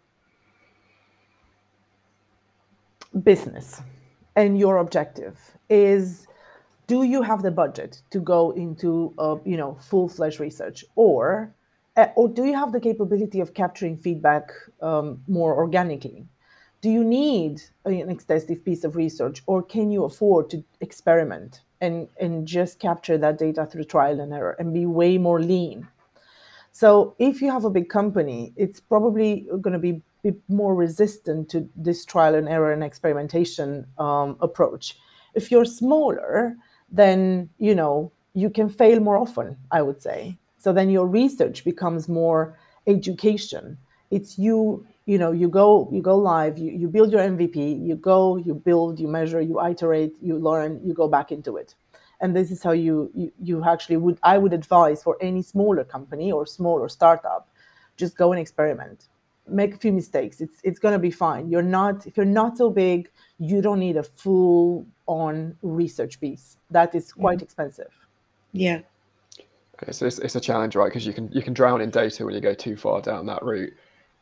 business. 3.23 3.83
And 4.35 4.59
your 4.59 4.77
objective 4.79 5.39
is 5.71 6.27
do 6.87 7.03
you 7.03 7.23
have 7.23 7.43
the 7.43 7.51
budget 7.51 8.01
to 8.11 8.21
go 8.21 8.53
into 8.53 9.13
a 9.19 9.39
you 9.45 9.57
know 9.57 9.77
full-fledged 9.81 10.41
research? 10.41 10.85
Or 10.95 11.53
uh, 11.97 12.09
or 12.15 12.29
do 12.29 12.45
you 12.45 12.55
have 12.55 12.73
the 12.73 12.81
capability 12.81 13.41
of 13.41 13.55
capturing 13.55 13.97
feedback 13.97 14.53
um, 14.83 15.23
more 15.27 15.57
organically? 15.57 16.27
Do 16.83 16.91
you 16.91 17.03
need 17.03 17.63
an 17.87 18.11
extensive 18.11 18.65
piece 18.65 18.85
of 18.85 18.95
research? 18.95 19.43
Or 19.47 19.63
can 19.63 19.91
you 19.91 20.05
afford 20.05 20.51
to 20.51 20.63
experiment 20.81 21.63
and 21.81 22.09
and 22.21 22.47
just 22.47 22.79
capture 22.79 23.19
that 23.19 23.39
data 23.39 23.67
through 23.67 23.85
trial 23.85 24.21
and 24.21 24.33
error 24.33 24.55
and 24.59 24.73
be 24.73 24.87
way 24.87 25.19
more 25.19 25.41
lean? 25.41 25.89
So 26.73 27.15
if 27.19 27.41
you 27.41 27.51
have 27.51 27.65
a 27.65 27.71
big 27.71 27.89
company 27.89 28.53
it's 28.57 28.81
probably 28.81 29.49
going 29.63 29.73
to 29.73 29.79
be, 29.79 30.03
be 30.33 30.39
more 30.49 30.75
resistant 30.75 31.49
to 31.51 31.69
this 31.77 32.05
trial 32.05 32.35
and 32.35 32.49
error 32.49 32.73
and 32.73 32.83
experimentation 32.85 33.87
um, 33.99 34.37
approach. 34.41 34.97
If 35.35 35.51
you're 35.51 35.65
smaller 35.65 36.57
then 36.91 37.49
you 37.59 37.75
know 37.75 38.13
you 38.35 38.51
can 38.51 38.69
fail 38.69 39.01
more 39.01 39.17
often 39.17 39.57
i 39.71 39.83
would 39.83 40.01
say. 40.03 40.39
So 40.59 40.73
then 40.73 40.91
your 40.91 41.07
research 41.07 41.65
becomes 41.65 42.09
more 42.09 42.59
education. 42.87 43.79
It's 44.11 44.39
you 44.39 44.87
you 45.07 45.19
know 45.19 45.33
you 45.33 45.49
go 45.49 45.89
you 45.93 46.03
go 46.03 46.17
live 46.17 46.59
you, 46.59 46.71
you 46.73 46.89
build 46.89 47.13
your 47.13 47.23
mvp 47.23 47.57
you 47.89 47.95
go 47.97 48.37
you 48.37 48.55
build 48.55 48.99
you 49.01 49.09
measure 49.09 49.41
you 49.41 49.61
iterate 49.61 50.15
you 50.21 50.39
learn 50.39 50.81
you 50.85 50.95
go 50.95 51.09
back 51.09 51.33
into 51.33 51.57
it. 51.57 51.75
And 52.21 52.35
this 52.35 52.51
is 52.51 52.63
how 52.63 52.73
you, 52.73 53.11
you 53.15 53.33
you 53.49 53.65
actually 53.65 53.99
would 53.99 54.19
i 54.23 54.39
would 54.39 54.53
advise 54.53 55.03
for 55.03 55.17
any 55.21 55.43
smaller 55.43 55.85
company 55.85 56.33
or 56.33 56.47
smaller 56.47 56.89
startup 56.89 57.49
just 57.97 58.17
go 58.17 58.33
and 58.33 58.41
experiment 58.41 59.07
make 59.49 59.75
a 59.75 59.79
few 59.79 59.93
mistakes 59.93 60.41
it's 60.41 60.61
it's 60.65 60.79
going 60.79 60.93
to 60.93 60.99
be 60.99 61.11
fine 61.11 61.49
you're 61.49 61.63
not 61.63 62.07
if 62.07 62.17
you're 62.17 62.27
not 62.27 62.57
so 62.57 62.71
big 62.71 63.11
you 63.39 63.61
don't 63.61 63.79
need 63.79 63.97
a 63.97 64.03
full 64.03 64.87
on 65.07 65.57
research 65.63 66.21
piece 66.21 66.57
that 66.71 66.95
is 66.95 67.13
quite 67.13 67.43
expensive 67.43 67.93
yeah 68.53 68.81
it's, 69.83 70.01
it's, 70.03 70.19
it's 70.19 70.37
a 70.37 70.41
challenge 70.41 70.75
right 70.75 70.89
because 70.89 71.07
you 71.07 71.13
can 71.13 71.31
you 71.33 71.43
can 71.43 71.53
drown 71.53 71.81
in 71.81 71.91
data 71.91 72.25
when 72.25 72.35
you 72.35 72.41
go 72.41 72.55
too 72.55 72.77
far 72.77 73.01
down 73.01 73.27
that 73.27 73.43
route 73.43 73.73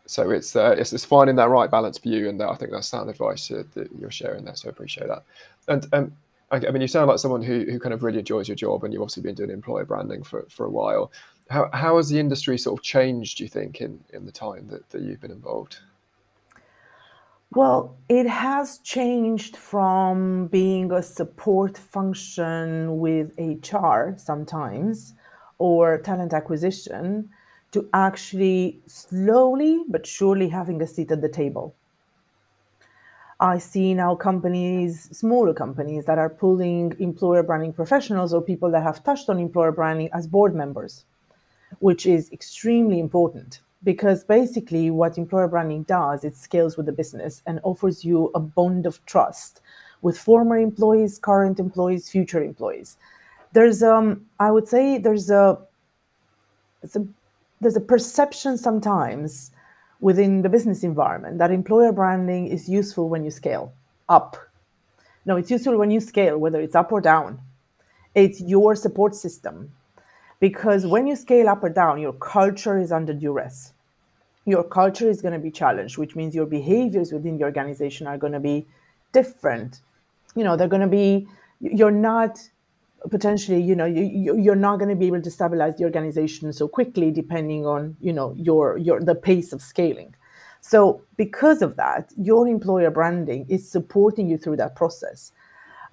so 0.07 0.31
it's, 0.31 0.55
uh, 0.55 0.75
it's, 0.77 0.93
it's 0.93 1.05
finding 1.05 1.37
that 1.37 1.49
right 1.49 1.71
balance 1.71 1.99
for 1.99 2.09
you, 2.09 2.29
and 2.29 2.43
I 2.43 2.55
think 2.57 2.71
that's 2.73 2.89
sound 2.89 3.09
advice 3.09 3.51
uh, 3.51 3.63
that 3.75 3.89
you're 3.99 4.11
sharing 4.11 4.45
there. 4.45 4.55
So 4.55 4.69
I 4.69 4.71
appreciate 4.71 5.09
that. 5.09 5.23
And 5.69 5.87
um, 5.95 6.13
I, 6.51 6.57
I, 6.57 6.71
mean, 6.71 6.83
you 6.83 6.89
sound 6.89 7.09
like 7.09 7.19
someone 7.19 7.43
who, 7.43 7.65
who 7.65 7.79
kind 7.79 7.95
of 7.95 8.03
really 8.03 8.19
enjoys 8.19 8.49
your 8.49 8.55
job, 8.55 8.85
and 8.85 8.93
you've 8.93 9.01
obviously 9.01 9.23
been 9.23 9.35
doing 9.35 9.51
employer 9.51 9.85
branding 9.85 10.23
for, 10.23 10.45
for 10.51 10.67
a 10.67 10.71
while. 10.71 11.11
How, 11.51 11.69
how 11.73 11.97
has 11.99 12.09
the 12.09 12.19
industry 12.19 12.59
sort 12.59 12.79
of 12.79 12.83
changed? 12.83 13.39
Do 13.39 13.45
you 13.45 13.49
think 13.49 13.81
in 13.81 14.01
in 14.13 14.25
the 14.25 14.33
time 14.33 14.69
that, 14.69 14.89
that 14.91 15.03
you've 15.03 15.21
been 15.21 15.31
involved? 15.31 15.79
Well, 17.55 17.97
it 18.09 18.27
has 18.27 18.79
changed 18.79 19.57
from 19.57 20.49
being 20.49 20.91
a 20.91 21.03
support 21.03 21.79
function 21.79 22.99
with 22.99 23.31
HR 23.39 24.15
sometimes 24.17 25.15
or 25.59 25.99
talent 25.99 26.33
acquisition 26.33 27.31
to 27.71 27.89
actually 27.95 28.81
slowly 28.87 29.85
but 29.89 30.05
surely 30.07 30.49
having 30.49 30.83
a 30.83 30.87
seat 30.87 31.13
at 31.13 31.21
the 31.21 31.29
table. 31.29 31.75
I 33.39 33.59
see 33.59 33.95
now 33.95 34.15
companies, 34.15 35.17
smaller 35.17 35.55
companies, 35.55 36.07
that 36.07 36.19
are 36.19 36.31
pulling 36.31 36.95
employer 36.99 37.43
branding 37.43 37.73
professionals 37.73 38.33
or 38.33 38.41
people 38.41 38.71
that 38.71 38.83
have 38.83 39.05
touched 39.05 39.29
on 39.29 39.39
employer 39.39 39.73
branding 39.73 40.09
as 40.13 40.27
board 40.27 40.55
members, 40.55 41.05
which 41.81 42.07
is 42.07 42.31
extremely 42.33 42.99
important 42.99 43.61
because 43.83 44.25
basically 44.25 44.91
what 44.91 45.19
employer 45.19 45.47
branding 45.47 45.83
does, 45.85 46.25
it 46.25 46.37
scales 46.37 46.77
with 46.77 46.87
the 46.87 46.93
business 46.93 47.43
and 47.47 47.61
offers 47.63 48.05
you 48.05 48.31
a 48.35 48.41
bond 48.41 48.87
of 48.87 49.05
trust 49.07 49.61
with 50.03 50.19
former 50.19 50.59
employees, 50.59 51.19
current 51.19 51.61
employees, 51.61 52.11
future 52.11 52.43
employees. 52.43 52.97
There's, 53.53 53.83
um, 53.83 54.27
I 54.41 54.51
would 54.51 54.69
say, 54.69 54.99
there's 54.99 55.31
a, 55.31 55.59
a 56.83 57.01
there's 57.61 57.77
a 57.77 57.81
perception 57.81 58.59
sometimes 58.59 59.51
within 60.01 60.43
the 60.43 60.49
business 60.49 60.83
environment 60.83 61.39
that 61.39 61.51
employer 61.51 61.93
branding 61.93 62.47
is 62.49 62.69
useful 62.69 63.09
when 63.09 63.25
you 63.25 63.31
scale 63.31 63.73
up. 64.09 64.37
No, 65.25 65.37
it's 65.37 65.51
useful 65.51 65.79
when 65.79 65.91
you 65.91 66.01
scale, 66.01 66.37
whether 66.37 66.61
it's 66.61 66.75
up 66.75 66.93
or 66.93 67.01
down. 67.01 67.41
It's 68.15 68.41
your 68.41 68.77
support 68.77 69.15
system. 69.15 69.73
Because 70.45 70.87
when 70.87 71.07
you 71.07 71.17
scale 71.17 71.49
up 71.49 71.65
or 71.65 71.71
down, 71.71 72.03
your 72.03 72.13
culture 72.13 72.77
is 72.79 72.93
under 72.93 73.15
duress. 73.15 73.73
Your 74.45 74.63
culture 74.63 75.09
is 75.09 75.23
going 75.23 75.33
to 75.33 75.39
be 75.39 75.51
challenged, 75.51 75.97
which 75.97 76.15
means 76.15 76.35
your 76.35 76.45
behaviors 76.45 77.13
within 77.15 77.39
the 77.39 77.45
organization 77.45 78.07
are 78.07 78.19
going 78.19 78.35
to 78.35 78.41
be 78.41 78.67
different. 79.15 79.81
You 80.37 80.45
know, 80.45 80.55
they're 80.55 80.69
going 80.69 80.83
to 80.83 80.97
be, 81.03 81.27
you're 81.61 81.91
not 81.91 82.39
potentially 83.11 83.61
you 83.61 83.75
know 83.75 83.87
you, 83.87 84.37
you're 84.39 84.63
not 84.69 84.79
going 84.79 84.89
to 84.89 84.97
be 84.97 85.07
able 85.07 85.23
to 85.23 85.31
stabilize 85.31 85.77
the 85.77 85.85
organization 85.85 86.53
so 86.53 86.67
quickly 86.67 87.11
depending 87.11 87.67
on 87.67 87.97
you 88.01 88.13
know 88.13 88.35
your 88.37 88.79
your 88.79 88.99
the 89.01 89.15
pace 89.15 89.53
of 89.53 89.61
scaling 89.61 90.15
so 90.63 91.03
because 91.19 91.61
of 91.61 91.77
that 91.77 92.11
your 92.17 92.49
employer 92.49 92.91
branding 92.91 93.45
is 93.51 93.71
supporting 93.71 94.27
you 94.27 94.39
through 94.39 94.57
that 94.57 94.75
process 94.75 95.33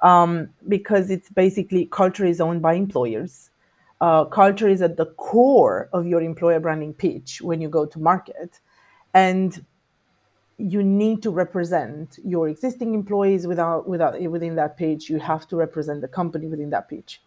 um, 0.01 0.49
because 0.69 1.09
it's 1.09 1.29
basically 1.29 1.85
culture 1.85 2.25
is 2.25 2.39
owned 2.39 2.61
by 2.61 2.73
employers 2.75 3.50
uh, 4.01 4.25
culture 4.25 4.67
is 4.67 4.81
at 4.81 4.97
the 4.97 5.05
core 5.05 5.87
of 5.93 6.07
your 6.07 6.21
employer 6.21 6.59
branding 6.59 6.93
pitch 6.93 7.39
when 7.41 7.61
you 7.61 7.69
go 7.69 7.85
to 7.85 7.99
market 7.99 8.59
and 9.13 9.63
you 10.57 10.83
need 10.83 11.21
to 11.23 11.29
represent 11.29 12.17
your 12.23 12.49
existing 12.49 12.93
employees 12.95 13.45
without 13.47 13.87
without 13.87 14.19
within 14.29 14.55
that 14.55 14.75
pitch. 14.75 15.09
you 15.09 15.19
have 15.19 15.47
to 15.47 15.55
represent 15.55 16.01
the 16.01 16.07
company 16.07 16.47
within 16.47 16.71
that 16.71 16.89
pitch. 16.89 17.21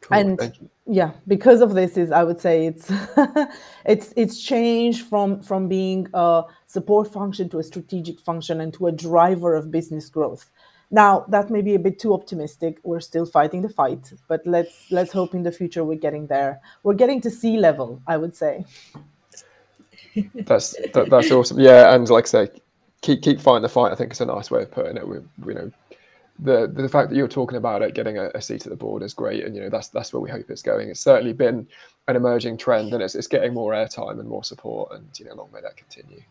cool. 0.00 0.18
and 0.18 0.70
yeah 0.86 1.10
because 1.26 1.60
of 1.60 1.74
this 1.74 1.96
is 1.96 2.12
i 2.12 2.22
would 2.22 2.40
say 2.40 2.66
it's 2.66 2.92
it's 3.84 4.12
it's 4.16 4.40
changed 4.40 5.06
from 5.06 5.42
from 5.42 5.68
being 5.68 6.06
a 6.14 6.44
support 6.66 7.12
function 7.12 7.48
to 7.48 7.58
a 7.58 7.62
strategic 7.62 8.20
function 8.20 8.60
and 8.60 8.72
to 8.72 8.86
a 8.86 8.92
driver 8.92 9.56
of 9.56 9.70
business 9.72 10.08
growth 10.08 10.50
now 10.90 11.24
that 11.28 11.50
may 11.50 11.60
be 11.60 11.74
a 11.74 11.78
bit 11.78 11.98
too 11.98 12.14
optimistic 12.14 12.78
we're 12.82 13.00
still 13.00 13.26
fighting 13.26 13.62
the 13.62 13.68
fight 13.68 14.12
but 14.26 14.40
let's 14.46 14.90
let's 14.90 15.12
hope 15.12 15.34
in 15.34 15.42
the 15.42 15.52
future 15.52 15.84
we're 15.84 15.98
getting 15.98 16.26
there 16.26 16.60
we're 16.82 16.94
getting 16.94 17.20
to 17.20 17.30
sea 17.30 17.58
level 17.58 18.00
i 18.06 18.16
would 18.16 18.34
say 18.34 18.64
that's 20.34 20.74
that, 20.92 21.08
that's 21.10 21.30
awesome. 21.30 21.60
Yeah, 21.60 21.94
and 21.94 22.08
like 22.08 22.24
I 22.24 22.28
say, 22.28 22.48
keep 23.02 23.22
keep 23.22 23.40
fighting 23.40 23.62
the 23.62 23.68
fight. 23.68 23.92
I 23.92 23.94
think 23.94 24.10
it's 24.10 24.20
a 24.20 24.26
nice 24.26 24.50
way 24.50 24.62
of 24.62 24.70
putting 24.70 24.96
it. 24.96 25.06
We, 25.06 25.18
you 25.46 25.54
know, 25.54 25.72
the 26.38 26.66
the 26.68 26.88
fact 26.88 27.10
that 27.10 27.16
you're 27.16 27.28
talking 27.28 27.58
about 27.58 27.82
it, 27.82 27.94
getting 27.94 28.18
a, 28.18 28.30
a, 28.34 28.40
seat 28.40 28.66
at 28.66 28.70
the 28.70 28.76
board 28.76 29.02
is 29.02 29.14
great, 29.14 29.44
and 29.44 29.54
you 29.54 29.62
know 29.62 29.68
that's 29.68 29.88
that's 29.88 30.12
where 30.12 30.20
we 30.20 30.30
hope 30.30 30.50
it's 30.50 30.62
going. 30.62 30.88
It's 30.88 31.00
certainly 31.00 31.32
been 31.32 31.66
an 32.08 32.16
emerging 32.16 32.58
trend, 32.58 32.92
and 32.92 33.02
it's 33.02 33.14
it's 33.14 33.26
getting 33.26 33.54
more 33.54 33.72
airtime 33.72 34.18
and 34.20 34.28
more 34.28 34.44
support, 34.44 34.92
and 34.92 35.06
you 35.18 35.26
know, 35.26 35.34
long 35.34 35.50
may 35.52 35.60
that 35.60 35.76
continue. 35.76 36.22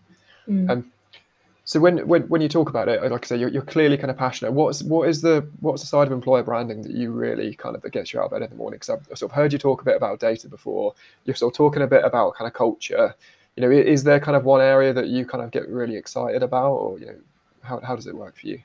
Mm. 0.48 0.70
Um, 0.70 0.92
so 1.68 1.80
when, 1.80 2.08
when 2.08 2.24
when 2.24 2.42
you 2.42 2.50
talk 2.50 2.70
about 2.70 2.88
it, 2.90 3.04
like 3.04 3.26
I 3.26 3.28
say, 3.28 3.38
you're, 3.38 3.50
you're 3.50 3.62
clearly 3.62 3.98
kind 3.98 4.10
of 4.10 4.18
passionate. 4.18 4.54
What's 4.54 4.82
what 4.84 5.08
is 5.08 5.22
the 5.22 5.48
what's 5.60 5.84
the 5.84 5.88
side 5.88 6.08
of 6.08 6.14
employer 6.14 6.42
branding 6.42 6.82
that 6.82 6.94
you 6.94 7.12
really 7.12 7.54
kind 7.54 7.76
of 7.76 7.84
that 7.84 7.92
gets 7.92 8.14
you 8.14 8.20
out 8.20 8.26
of 8.26 8.32
bed 8.32 8.42
in 8.42 8.50
the 8.50 8.56
morning? 8.56 8.80
Because 8.80 9.02
I've 9.12 9.18
sort 9.18 9.32
of 9.32 9.36
heard 9.36 9.54
you 9.54 9.60
talk 9.60 9.82
a 9.82 9.86
bit 9.86 9.98
about 9.98 10.20
data 10.20 10.50
before. 10.50 10.96
You're 11.26 11.36
sort 11.36 11.54
of 11.54 11.58
talking 11.58 11.84
a 11.84 11.88
bit 11.88 12.04
about 12.04 12.36
kind 12.36 12.48
of 12.48 12.54
culture 12.54 13.14
you 13.58 13.62
know, 13.62 13.72
is 13.72 14.04
there 14.04 14.20
kind 14.20 14.38
of 14.38 14.46
one 14.46 14.62
area 14.62 14.94
that 14.94 15.08
you 15.08 15.26
kind 15.26 15.44
of 15.44 15.50
get 15.50 15.68
really 15.68 15.96
excited 15.96 16.44
about, 16.44 16.74
or 16.74 17.00
you 17.00 17.08
know, 17.08 17.16
how 17.64 17.80
how 17.82 17.96
does 17.96 18.06
it 18.06 18.16
work 18.16 18.38
for 18.38 18.48
you? 18.48 18.62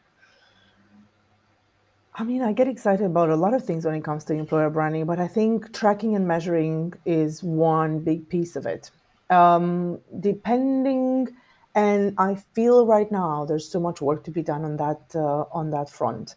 I 2.14 2.24
mean, 2.24 2.42
I 2.42 2.52
get 2.52 2.68
excited 2.68 3.06
about 3.06 3.30
a 3.30 3.36
lot 3.36 3.54
of 3.54 3.64
things 3.64 3.86
when 3.86 3.94
it 3.94 4.04
comes 4.04 4.22
to 4.24 4.34
employer 4.34 4.68
branding, 4.68 5.06
but 5.06 5.18
I 5.18 5.26
think 5.26 5.72
tracking 5.72 6.14
and 6.14 6.28
measuring 6.28 6.92
is 7.06 7.42
one 7.42 8.00
big 8.00 8.28
piece 8.28 8.54
of 8.54 8.66
it. 8.66 8.90
Um, 9.30 9.98
depending, 10.20 11.28
and 11.74 12.14
I 12.18 12.34
feel 12.54 12.86
right 12.86 13.10
now 13.10 13.44
there's 13.44 13.68
so 13.70 13.80
much 13.80 14.00
work 14.00 14.24
to 14.24 14.30
be 14.30 14.42
done 14.42 14.64
on 14.64 14.76
that 14.76 15.00
uh, 15.14 15.44
on 15.52 15.70
that 15.70 15.90
front 15.90 16.36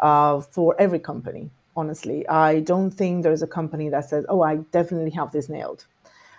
uh, 0.00 0.40
for 0.40 0.74
every 0.80 0.98
company. 0.98 1.50
Honestly, 1.76 2.26
I 2.28 2.60
don't 2.60 2.90
think 2.90 3.22
there's 3.22 3.42
a 3.42 3.46
company 3.46 3.88
that 3.90 4.08
says, 4.08 4.24
"Oh, 4.28 4.42
I 4.42 4.56
definitely 4.72 5.12
have 5.12 5.32
this 5.32 5.48
nailed." 5.48 5.86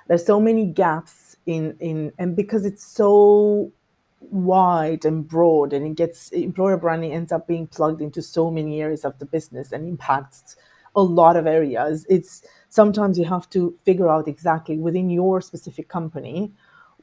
There's 0.07 0.25
so 0.25 0.39
many 0.39 0.65
gaps 0.65 1.38
in 1.45 1.77
in, 1.79 2.12
and 2.19 2.35
because 2.35 2.65
it's 2.65 2.85
so 2.85 3.71
wide 4.19 5.05
and 5.05 5.27
broad 5.27 5.73
and 5.73 5.85
it 5.85 5.95
gets 5.95 6.29
employer 6.29 6.77
branding 6.77 7.12
ends 7.12 7.31
up 7.31 7.47
being 7.47 7.67
plugged 7.67 8.01
into 8.01 8.21
so 8.21 8.50
many 8.50 8.81
areas 8.81 9.03
of 9.03 9.17
the 9.19 9.25
business 9.25 9.71
and 9.71 9.88
impacts 9.88 10.55
a 10.95 11.01
lot 11.01 11.35
of 11.35 11.45
areas 11.45 12.05
it's 12.09 12.41
sometimes 12.69 13.19
you 13.19 13.25
have 13.25 13.50
to 13.50 13.77
figure 13.83 14.07
out 14.09 14.27
exactly 14.27 14.77
within 14.77 15.09
your 15.09 15.41
specific 15.41 15.89
company 15.89 16.51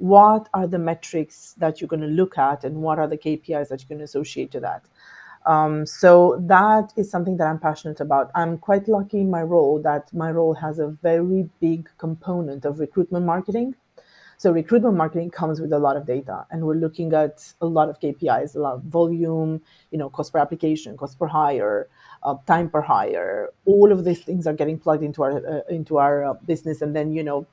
what 0.01 0.49
are 0.55 0.67
the 0.67 0.79
metrics 0.79 1.55
that 1.59 1.81
you're 1.81 1.89
going 1.89 2.01
to 2.01 2.07
look 2.07 2.39
at 2.39 2.65
and 2.65 2.77
what 2.77 2.99
are 2.99 3.07
the 3.07 3.19
kpis 3.19 3.69
that 3.69 3.87
going 3.89 3.99
to 3.99 4.05
associate 4.05 4.51
to 4.53 4.61
that? 4.61 4.83
Um, 5.47 5.87
so 5.87 6.43
that 6.47 6.93
is 6.97 7.11
something 7.11 7.37
that 7.39 7.47
i'm 7.47 7.59
passionate 7.59 8.01
about. 8.01 8.31
I'm 8.35 8.59
quite 8.59 8.89
lucky 8.89 9.21
in 9.21 9.31
my 9.31 9.43
role 9.43 9.81
that 9.83 10.13
my 10.13 10.31
role 10.31 10.55
has 10.55 10.79
a 10.79 10.89
very 10.89 11.49
big 11.61 11.89
component 11.99 12.65
of 12.65 12.79
recruitment 12.79 13.25
marketing. 13.25 13.75
So 14.37 14.53
recruitment 14.53 14.97
marketing 14.97 15.31
comes 15.31 15.61
with 15.61 15.71
a 15.71 15.79
lot 15.79 15.99
of 15.99 16.07
data, 16.07 16.47
and 16.51 16.65
we're 16.65 16.77
looking 16.77 17.13
at 17.13 17.53
a 17.61 17.67
lot 17.67 17.91
of 17.91 18.01
KPIs, 18.01 18.57
a 18.57 18.59
lot 18.59 18.77
of 18.77 18.83
volume, 18.85 19.61
you 19.91 19.99
know, 19.99 20.09
cost 20.09 20.33
per 20.33 20.39
application, 20.39 20.97
cost 20.97 21.19
per 21.19 21.27
hire, 21.27 21.91
uh, 22.23 22.37
time 22.47 22.71
per 22.71 22.81
hire. 22.81 23.51
All 23.67 23.93
of 23.93 24.07
these 24.07 24.21
things 24.21 24.47
are 24.47 24.55
getting 24.55 24.79
plugged 24.79 25.03
into 25.03 25.23
our 25.23 25.47
uh, 25.47 25.61
into 25.69 25.99
our 25.99 26.25
uh, 26.25 26.35
business, 26.47 26.81
and 26.81 26.97
then 26.97 27.13
you 27.13 27.23
know, 27.23 27.47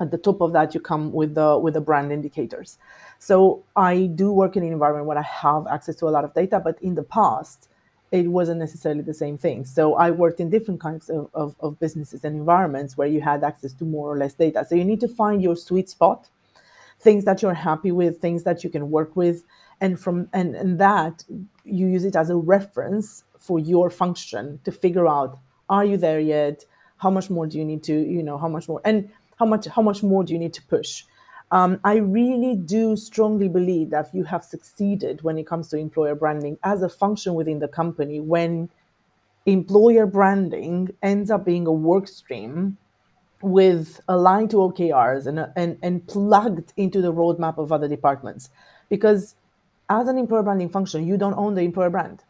at 0.00 0.10
the 0.10 0.18
top 0.18 0.40
of 0.40 0.52
that, 0.52 0.74
you 0.74 0.80
come 0.80 1.12
with 1.12 1.34
the 1.34 1.58
with 1.58 1.74
the 1.74 1.80
brand 1.80 2.12
indicators. 2.12 2.78
So 3.18 3.64
I 3.74 4.06
do 4.06 4.30
work 4.30 4.56
in 4.56 4.62
an 4.62 4.72
environment 4.72 5.06
where 5.06 5.18
I 5.18 5.22
have 5.22 5.66
access 5.66 5.96
to 5.96 6.06
a 6.06 6.10
lot 6.10 6.24
of 6.24 6.34
data, 6.34 6.60
but 6.60 6.80
in 6.80 6.94
the 6.94 7.02
past, 7.02 7.68
it 8.10 8.28
wasn't 8.28 8.60
necessarily 8.60 9.02
the 9.02 9.14
same 9.14 9.36
thing. 9.36 9.64
So 9.64 9.94
I 9.94 10.10
worked 10.10 10.40
in 10.40 10.50
different 10.50 10.80
kinds 10.80 11.10
of, 11.10 11.28
of, 11.34 11.54
of, 11.60 11.78
businesses 11.78 12.24
and 12.24 12.36
environments 12.36 12.96
where 12.96 13.08
you 13.08 13.20
had 13.20 13.44
access 13.44 13.72
to 13.74 13.84
more 13.84 14.10
or 14.10 14.16
less 14.16 14.34
data. 14.34 14.64
So 14.66 14.76
you 14.76 14.84
need 14.84 15.00
to 15.00 15.08
find 15.08 15.42
your 15.42 15.56
sweet 15.56 15.90
spot, 15.90 16.28
things 17.00 17.24
that 17.24 17.42
you're 17.42 17.54
happy 17.54 17.92
with, 17.92 18.18
things 18.18 18.44
that 18.44 18.64
you 18.64 18.70
can 18.70 18.90
work 18.90 19.14
with. 19.16 19.44
And 19.80 20.00
from 20.00 20.28
and, 20.32 20.56
and 20.56 20.78
that 20.80 21.24
you 21.64 21.86
use 21.86 22.04
it 22.04 22.16
as 22.16 22.30
a 22.30 22.36
reference 22.36 23.24
for 23.38 23.58
your 23.58 23.90
function 23.90 24.58
to 24.64 24.72
figure 24.72 25.06
out 25.06 25.38
are 25.68 25.84
you 25.84 25.96
there 25.96 26.18
yet? 26.18 26.64
How 26.96 27.10
much 27.10 27.30
more 27.30 27.46
do 27.46 27.58
you 27.58 27.64
need 27.64 27.84
to, 27.84 27.92
you 27.92 28.22
know, 28.22 28.38
how 28.38 28.48
much 28.48 28.68
more 28.68 28.80
and 28.84 29.10
how 29.38 29.46
much 29.46 29.66
how 29.66 29.82
much 29.82 30.02
more 30.02 30.24
do 30.24 30.32
you 30.32 30.38
need 30.38 30.54
to 30.54 30.62
push? 30.62 31.04
Um, 31.50 31.80
I 31.82 31.96
really 31.96 32.54
do 32.56 32.96
strongly 32.96 33.48
believe 33.48 33.90
that 33.90 34.14
you 34.14 34.24
have 34.24 34.44
succeeded 34.44 35.22
when 35.22 35.38
it 35.38 35.46
comes 35.46 35.68
to 35.68 35.78
employer 35.78 36.14
branding 36.14 36.58
as 36.62 36.82
a 36.82 36.88
function 36.88 37.34
within 37.34 37.58
the 37.58 37.68
company 37.68 38.20
when 38.20 38.68
employer 39.46 40.04
branding 40.04 40.90
ends 41.02 41.30
up 41.30 41.46
being 41.46 41.66
a 41.66 41.72
work 41.72 42.06
stream 42.06 42.76
with 43.40 44.00
aligned 44.08 44.50
to 44.50 44.56
OKRs 44.56 45.26
and, 45.26 45.50
and, 45.56 45.78
and 45.82 46.06
plugged 46.06 46.72
into 46.76 47.00
the 47.00 47.12
roadmap 47.12 47.56
of 47.56 47.72
other 47.72 47.88
departments. 47.88 48.50
Because 48.90 49.36
as 49.88 50.06
an 50.08 50.18
employer 50.18 50.42
branding 50.42 50.68
function, 50.68 51.06
you 51.06 51.16
don't 51.16 51.34
own 51.34 51.54
the 51.54 51.62
employer 51.62 51.88
brand. 51.88 52.22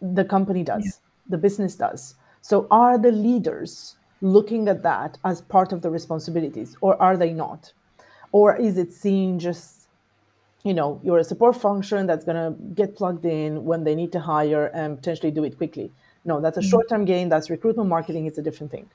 The 0.00 0.24
company 0.24 0.62
does, 0.62 0.84
yeah. 0.84 0.92
the 1.30 1.38
business 1.38 1.74
does. 1.74 2.14
So 2.40 2.68
are 2.70 2.98
the 2.98 3.10
leaders 3.10 3.96
looking 4.20 4.68
at 4.68 4.82
that 4.82 5.18
as 5.24 5.40
part 5.42 5.72
of 5.72 5.82
the 5.82 5.90
responsibilities 5.90 6.76
or 6.80 7.00
are 7.00 7.16
they 7.16 7.32
not 7.32 7.72
or 8.32 8.56
is 8.56 8.76
it 8.78 8.92
seen 8.92 9.38
just 9.38 9.88
you 10.64 10.74
know 10.74 11.00
you're 11.04 11.18
a 11.18 11.24
support 11.24 11.56
function 11.56 12.06
that's 12.06 12.24
going 12.24 12.36
to 12.36 12.60
get 12.74 12.96
plugged 12.96 13.24
in 13.24 13.64
when 13.64 13.84
they 13.84 13.94
need 13.94 14.10
to 14.12 14.20
hire 14.20 14.66
and 14.66 14.96
potentially 14.96 15.30
do 15.30 15.44
it 15.44 15.56
quickly 15.56 15.90
no 16.24 16.40
that's 16.40 16.56
a 16.56 16.60
mm-hmm. 16.60 16.70
short-term 16.70 17.04
gain 17.04 17.28
that's 17.28 17.48
recruitment 17.48 17.88
marketing 17.88 18.26
it's 18.26 18.38
a 18.38 18.42
different 18.42 18.72
thing 18.72 18.88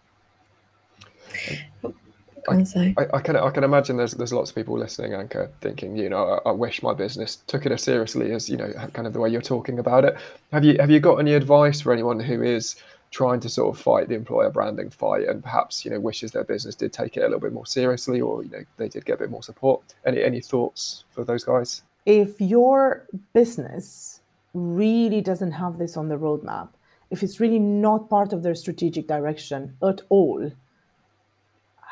I, 2.49 2.65
I, 2.97 3.07
I, 3.13 3.21
can 3.21 3.37
I 3.37 3.49
can 3.51 3.63
imagine 3.63 3.95
there's 3.95 4.11
there's 4.11 4.33
lots 4.33 4.49
of 4.49 4.55
people 4.55 4.77
listening, 4.77 5.11
Anka, 5.11 5.49
thinking, 5.61 5.95
you 5.95 6.09
know, 6.09 6.41
I, 6.45 6.49
I, 6.49 6.51
wish 6.51 6.83
my 6.83 6.93
business 6.93 7.37
took 7.47 7.65
it 7.65 7.71
as 7.71 7.81
seriously 7.83 8.33
as 8.33 8.49
you 8.49 8.57
know, 8.57 8.69
kind 8.93 9.07
of 9.07 9.13
the 9.13 9.19
way 9.19 9.29
you're 9.29 9.41
talking 9.41 9.79
about 9.79 10.03
it. 10.03 10.17
Have 10.51 10.65
you 10.65 10.75
have 10.79 10.91
you 10.91 10.99
got 10.99 11.17
any 11.17 11.35
advice 11.35 11.79
for 11.79 11.93
anyone 11.93 12.19
who 12.19 12.43
is 12.43 12.75
trying 13.13 13.39
to 13.39 13.47
sort 13.47 13.73
of 13.73 13.79
fight 13.79 14.09
the 14.09 14.15
employer 14.15 14.49
branding 14.49 14.89
fight 14.89 15.27
and 15.27 15.43
perhaps 15.43 15.85
you 15.85 15.91
know 15.91 15.99
wishes 15.99 16.31
their 16.31 16.43
business 16.43 16.75
did 16.75 16.91
take 16.91 17.15
it 17.15 17.21
a 17.21 17.23
little 17.23 17.39
bit 17.39 17.53
more 17.53 17.65
seriously 17.65 18.19
or 18.19 18.43
you 18.43 18.49
know 18.49 18.63
they 18.77 18.89
did 18.89 19.05
get 19.05 19.13
a 19.13 19.17
bit 19.19 19.29
more 19.29 19.43
support. 19.43 19.81
Any 20.05 20.23
any 20.23 20.41
thoughts 20.41 21.05
for 21.11 21.23
those 21.23 21.43
guys? 21.43 21.83
If 22.05 22.41
your 22.41 23.07
business 23.33 24.19
really 24.53 25.21
doesn't 25.21 25.51
have 25.51 25.77
this 25.77 25.95
on 25.95 26.09
the 26.09 26.17
roadmap 26.17 26.69
if 27.09 27.21
it's 27.21 27.39
really 27.39 27.59
not 27.59 28.09
part 28.09 28.33
of 28.33 28.41
their 28.41 28.55
strategic 28.55 29.07
direction 29.07 29.75
at 29.83 30.01
all 30.09 30.51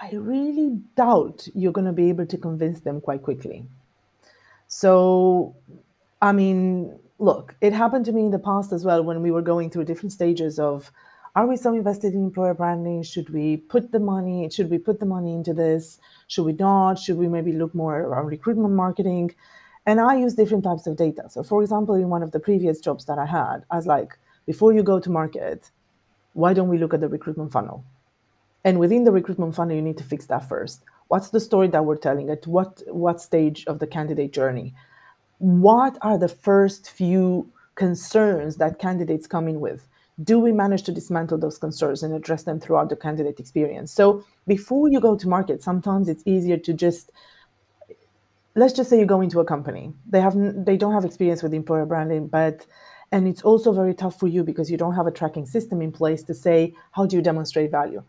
i 0.02 0.10
really 0.14 0.80
doubt 0.96 1.48
you're 1.54 1.72
going 1.72 1.86
to 1.86 2.00
be 2.02 2.10
able 2.10 2.26
to 2.26 2.38
convince 2.38 2.82
them 2.82 3.00
quite 3.02 3.22
quickly. 3.22 3.64
So 4.68 5.56
i 6.22 6.32
mean 6.32 7.00
look 7.20 7.56
it 7.62 7.74
happened 7.74 8.06
to 8.06 8.12
me 8.12 8.22
in 8.22 8.32
the 8.32 8.46
past 8.52 8.72
as 8.72 8.84
well 8.84 9.04
when 9.04 9.22
we 9.22 9.32
were 9.32 9.48
going 9.54 9.70
through 9.70 9.86
different 9.86 10.12
stages 10.12 10.60
of 10.60 10.92
are 11.36 11.48
we 11.48 11.56
so 11.56 11.74
invested 11.74 12.14
in 12.14 12.24
employer 12.24 12.54
branding? 12.54 13.04
Should 13.04 13.30
we 13.30 13.58
put 13.58 13.92
the 13.92 14.00
money? 14.00 14.50
Should 14.50 14.70
we 14.70 14.78
put 14.78 15.00
the 15.00 15.06
money 15.06 15.34
into 15.34 15.54
this? 15.54 16.00
Should 16.28 16.44
we 16.46 16.54
not? 16.54 17.00
Should 17.00 17.18
we 17.18 17.28
maybe 17.28 17.54
look 17.54 17.74
more 17.74 18.00
around 18.00 18.28
recruitment 18.28 18.74
marketing? 18.74 19.34
And 19.86 20.00
I 20.00 20.18
use 20.18 20.36
different 20.36 20.64
types 20.64 20.88
of 20.88 20.98
data. 20.98 21.30
So, 21.30 21.42
for 21.42 21.62
example, 21.62 21.96
in 21.96 22.10
one 22.10 22.22
of 22.22 22.32
the 22.32 22.40
previous 22.40 22.80
jobs 22.80 23.06
that 23.06 23.18
I 23.18 23.26
had, 23.26 23.64
I 23.72 23.78
was 23.78 23.88
like, 23.88 24.18
before 24.46 24.74
you 24.74 24.84
go 24.84 25.00
to 25.00 25.10
market, 25.10 25.72
why 26.34 26.54
don't 26.54 26.68
we 26.68 26.78
look 26.78 26.94
at 26.94 27.00
the 27.00 27.08
recruitment 27.08 27.52
funnel? 27.52 27.84
And 28.64 28.78
within 28.80 29.06
the 29.06 29.12
recruitment 29.12 29.56
funnel, 29.56 29.76
you 29.76 29.82
need 29.82 29.98
to 29.98 30.04
fix 30.04 30.26
that 30.28 30.48
first. 30.48 30.84
What's 31.08 31.30
the 31.30 31.40
story 31.40 31.68
that 31.70 31.86
we're 31.86 31.98
telling? 31.98 32.30
At 32.30 32.46
what 32.46 32.84
what 32.88 33.22
stage 33.22 33.66
of 33.68 33.80
the 33.80 33.88
candidate 33.88 34.34
journey? 34.34 34.76
What 35.40 35.98
are 36.02 36.18
the 36.18 36.28
first 36.28 36.92
few 36.92 37.52
concerns 37.76 38.58
that 38.58 38.80
candidates 38.80 39.28
come 39.28 39.48
in 39.48 39.60
with? 39.60 39.88
Do 40.24 40.40
we 40.40 40.52
manage 40.52 40.84
to 40.84 40.92
dismantle 40.92 41.38
those 41.38 41.58
concerns 41.58 42.04
and 42.04 42.14
address 42.14 42.44
them 42.44 42.60
throughout 42.60 42.90
the 42.90 42.96
candidate 42.96 43.40
experience? 43.40 43.92
So 43.92 44.24
before 44.48 44.90
you 44.90 45.00
go 45.00 45.16
to 45.16 45.28
market 45.28 45.62
sometimes 45.64 46.10
it's 46.10 46.24
easier 46.26 46.58
to 46.58 46.74
just 46.74 47.12
let's 48.56 48.74
just 48.74 48.90
say 48.90 49.00
you 49.00 49.06
go 49.06 49.22
into 49.22 49.40
a 49.40 49.46
company. 49.46 49.94
They 50.10 50.22
have 50.22 50.36
they 50.66 50.78
don't 50.78 50.94
have 50.94 51.06
experience 51.06 51.42
with 51.44 51.54
employer 51.54 51.86
branding 51.86 52.28
but 52.28 52.66
and 53.12 53.28
it's 53.28 53.42
also 53.42 53.74
very 53.74 53.94
tough 53.94 54.20
for 54.20 54.28
you 54.28 54.44
because 54.44 54.72
you 54.72 54.78
don't 54.78 54.96
have 54.96 55.08
a 55.08 55.12
tracking 55.12 55.46
system 55.46 55.82
in 55.82 55.92
place 55.92 56.24
to 56.24 56.34
say 56.34 56.74
how 56.92 57.06
do 57.06 57.16
you 57.16 57.22
demonstrate 57.22 57.72
value? 57.72 58.04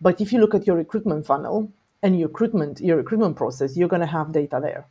But 0.00 0.20
if 0.20 0.32
you 0.32 0.40
look 0.40 0.54
at 0.54 0.66
your 0.66 0.76
recruitment 0.76 1.26
funnel 1.26 1.72
and 2.02 2.18
your 2.18 2.28
recruitment 2.28 2.80
your 2.80 2.96
recruitment 2.96 3.36
process 3.36 3.76
you're 3.76 3.88
going 3.88 4.00
to 4.00 4.06
have 4.06 4.32
data 4.32 4.60
there. 4.62 4.86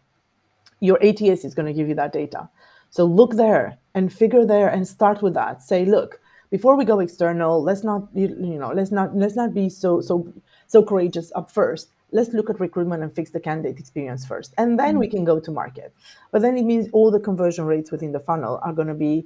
Your 0.80 1.02
ats 1.04 1.46
is 1.46 1.56
going 1.56 1.66
to 1.66 1.74
give 1.74 1.88
you 1.88 1.96
that 1.96 2.14
data. 2.14 2.50
So 2.90 3.06
look 3.06 3.36
there 3.36 3.78
and 3.96 4.14
figure 4.14 4.46
there 4.46 4.70
and 4.70 4.88
start 4.88 5.22
with 5.22 5.34
that. 5.34 5.62
Say 5.62 5.86
look 5.86 6.20
before 6.50 6.76
we 6.76 6.86
go 6.86 7.00
external 7.00 7.62
let's 7.62 7.84
not 7.84 8.08
you, 8.14 8.28
you 8.28 8.58
know 8.58 8.72
let's 8.74 8.92
not 8.92 9.16
let's 9.16 9.36
not 9.36 9.54
be 9.54 9.70
so 9.70 10.02
so 10.02 10.32
so 10.68 10.84
courageous 10.84 11.32
up 11.36 11.50
first. 11.50 11.90
Let's 12.12 12.32
look 12.34 12.50
at 12.50 12.60
recruitment 12.60 13.04
and 13.04 13.14
fix 13.14 13.32
the 13.32 13.40
candidate 13.40 13.80
experience 13.80 14.26
first 14.26 14.54
and 14.58 14.80
then 14.80 14.92
mm-hmm. 14.92 15.00
we 15.00 15.08
can 15.08 15.24
go 15.26 15.40
to 15.40 15.52
market. 15.52 15.94
But 16.32 16.42
then 16.42 16.58
it 16.58 16.64
means 16.64 16.88
all 16.94 17.12
the 17.12 17.20
conversion 17.20 17.66
rates 17.66 17.92
within 17.92 18.12
the 18.12 18.20
funnel 18.20 18.60
are 18.64 18.74
going 18.74 18.88
to 18.88 18.94
be 18.94 19.26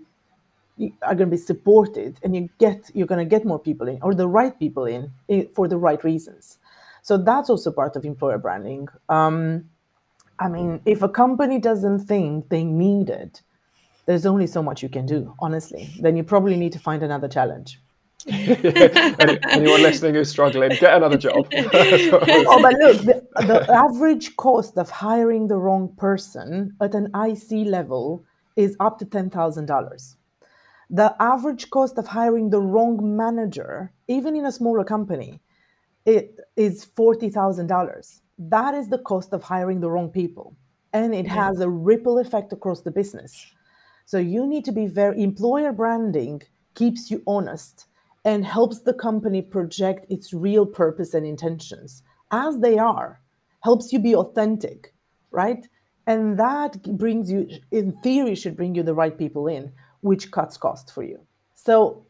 are 1.03 1.13
going 1.13 1.29
to 1.29 1.37
be 1.37 1.37
supported 1.37 2.19
and 2.23 2.35
you 2.35 2.49
get 2.57 2.89
you're 2.95 3.07
going 3.07 3.23
to 3.23 3.29
get 3.29 3.45
more 3.45 3.59
people 3.59 3.87
in 3.87 3.99
or 4.01 4.15
the 4.15 4.27
right 4.27 4.57
people 4.57 4.85
in, 4.85 5.11
in 5.27 5.47
for 5.53 5.67
the 5.67 5.77
right 5.77 6.03
reasons. 6.03 6.57
So 7.03 7.17
that's 7.17 7.49
also 7.49 7.71
part 7.71 7.95
of 7.95 8.05
employer 8.05 8.37
branding. 8.37 8.87
Um, 9.09 9.69
i 10.39 10.47
mean 10.49 10.81
if 10.85 11.03
a 11.03 11.09
company 11.09 11.59
doesn't 11.59 11.99
think 11.99 12.49
they 12.49 12.63
need 12.63 13.09
it 13.09 13.41
there's 14.05 14.25
only 14.25 14.47
so 14.47 14.61
much 14.63 14.81
you 14.83 14.89
can 14.89 15.05
do, 15.05 15.33
honestly. 15.39 15.89
Then 15.99 16.15
you 16.15 16.23
probably 16.23 16.57
need 16.57 16.73
to 16.73 16.79
find 16.79 17.03
another 17.03 17.27
challenge. 17.27 17.79
anyone 18.27 19.81
listening 19.81 20.13
who's 20.13 20.29
struggling, 20.29 20.69
get 20.79 20.93
another 20.93 21.17
job. 21.17 21.47
oh, 21.53 22.59
but 22.61 22.73
look, 22.75 22.97
the, 23.01 23.27
the 23.47 23.71
average 23.71 24.35
cost 24.37 24.77
of 24.77 24.89
hiring 24.89 25.47
the 25.47 25.57
wrong 25.57 25.93
person 25.97 26.75
at 26.81 26.93
an 26.93 27.09
IC 27.15 27.67
level 27.67 28.23
is 28.55 28.75
up 28.79 28.99
to 28.99 29.05
$10,000. 29.05 30.15
The 30.91 31.15
average 31.19 31.69
cost 31.69 31.97
of 31.97 32.05
hiring 32.05 32.49
the 32.49 32.61
wrong 32.61 33.15
manager, 33.15 33.91
even 34.07 34.35
in 34.35 34.45
a 34.45 34.51
smaller 34.51 34.83
company, 34.83 35.41
it 36.05 36.37
is 36.57 36.85
$40,000. 36.85 38.21
That 38.37 38.75
is 38.75 38.89
the 38.89 38.99
cost 38.99 39.33
of 39.33 39.41
hiring 39.41 39.79
the 39.79 39.89
wrong 39.89 40.09
people. 40.09 40.55
And 40.93 41.15
it 41.15 41.27
has 41.27 41.61
a 41.61 41.69
ripple 41.69 42.19
effect 42.19 42.51
across 42.51 42.81
the 42.81 42.91
business. 42.91 43.45
So 44.11 44.17
you 44.17 44.45
need 44.45 44.65
to 44.65 44.73
be 44.73 44.87
very 44.87 45.23
employer 45.23 45.71
branding 45.71 46.41
keeps 46.75 47.09
you 47.09 47.23
honest 47.25 47.85
and 48.25 48.43
helps 48.43 48.81
the 48.81 48.93
company 48.93 49.41
project 49.41 50.05
its 50.11 50.33
real 50.33 50.65
purpose 50.65 51.13
and 51.13 51.25
intentions 51.25 52.03
as 52.29 52.59
they 52.59 52.77
are, 52.77 53.21
helps 53.63 53.93
you 53.93 53.99
be 53.99 54.13
authentic, 54.13 54.93
right? 55.31 55.65
And 56.07 56.37
that 56.37 56.83
brings 56.97 57.31
you, 57.31 57.47
in 57.71 57.93
theory, 58.03 58.35
should 58.35 58.57
bring 58.57 58.75
you 58.75 58.83
the 58.83 58.93
right 58.93 59.17
people 59.17 59.47
in, 59.47 59.71
which 60.01 60.29
cuts 60.29 60.57
cost 60.57 60.93
for 60.93 61.03
you. 61.03 61.17
So, 61.55 62.05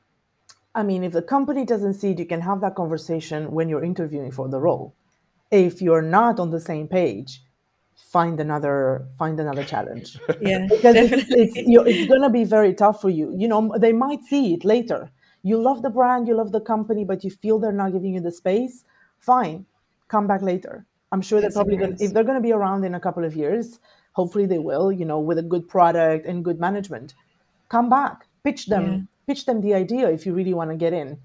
I 0.73 0.81
mean, 0.81 1.03
if 1.03 1.11
the 1.11 1.21
company 1.21 1.65
doesn't 1.65 1.93
see 1.93 2.13
it, 2.13 2.17
you 2.17 2.25
can 2.25 2.41
have 2.41 2.61
that 2.61 2.73
conversation 2.73 3.51
when 3.51 3.69
you're 3.69 3.83
interviewing 3.83 4.31
for 4.31 4.49
the 4.49 4.59
role. 4.59 4.95
If 5.51 5.83
you're 5.83 6.01
not 6.01 6.39
on 6.39 6.49
the 6.49 6.59
same 6.59 6.87
page, 6.87 7.43
find 7.95 8.39
another 8.39 9.07
find 9.17 9.39
another 9.39 9.63
challenge. 9.63 10.19
Yeah, 10.41 10.65
because 10.69 10.95
it's, 10.95 11.29
it's, 11.29 11.55
you're, 11.55 11.87
it's 11.87 12.07
going 12.07 12.21
to 12.21 12.29
be 12.29 12.43
very 12.43 12.73
tough 12.73 13.01
for 13.01 13.09
you. 13.09 13.33
You 13.35 13.47
know, 13.47 13.73
they 13.77 13.93
might 13.93 14.23
see 14.23 14.53
it 14.53 14.65
later. 14.65 15.09
You 15.43 15.61
love 15.61 15.81
the 15.81 15.89
brand, 15.89 16.27
you 16.27 16.35
love 16.35 16.51
the 16.51 16.61
company, 16.61 17.03
but 17.05 17.23
you 17.23 17.29
feel 17.29 17.59
they're 17.59 17.71
not 17.71 17.93
giving 17.93 18.13
you 18.13 18.21
the 18.21 18.31
space. 18.31 18.83
Fine, 19.19 19.65
come 20.07 20.27
back 20.27 20.41
later. 20.41 20.85
I'm 21.11 21.21
sure 21.21 21.41
they're 21.41 21.51
probably 21.51 21.77
going 21.77 21.97
if 21.99 22.13
they're 22.13 22.23
going 22.23 22.37
to 22.37 22.41
be 22.41 22.53
around 22.53 22.83
in 22.85 22.95
a 22.95 22.99
couple 22.99 23.23
of 23.23 23.35
years. 23.35 23.79
Hopefully 24.13 24.45
they 24.45 24.59
will. 24.59 24.91
You 24.91 25.05
know, 25.05 25.19
with 25.19 25.37
a 25.37 25.43
good 25.43 25.67
product 25.67 26.25
and 26.25 26.43
good 26.43 26.59
management, 26.59 27.13
come 27.69 27.89
back, 27.89 28.27
pitch 28.43 28.67
them, 28.67 28.85
Yeah. 28.85 28.99
pitch 29.27 29.45
them 29.45 29.61
the 29.61 29.73
idea 29.73 30.09
if 30.09 30.25
you 30.25 30.33
really 30.33 30.53
want 30.53 30.69
to 30.71 30.75
get 30.75 30.93
in. 30.93 31.17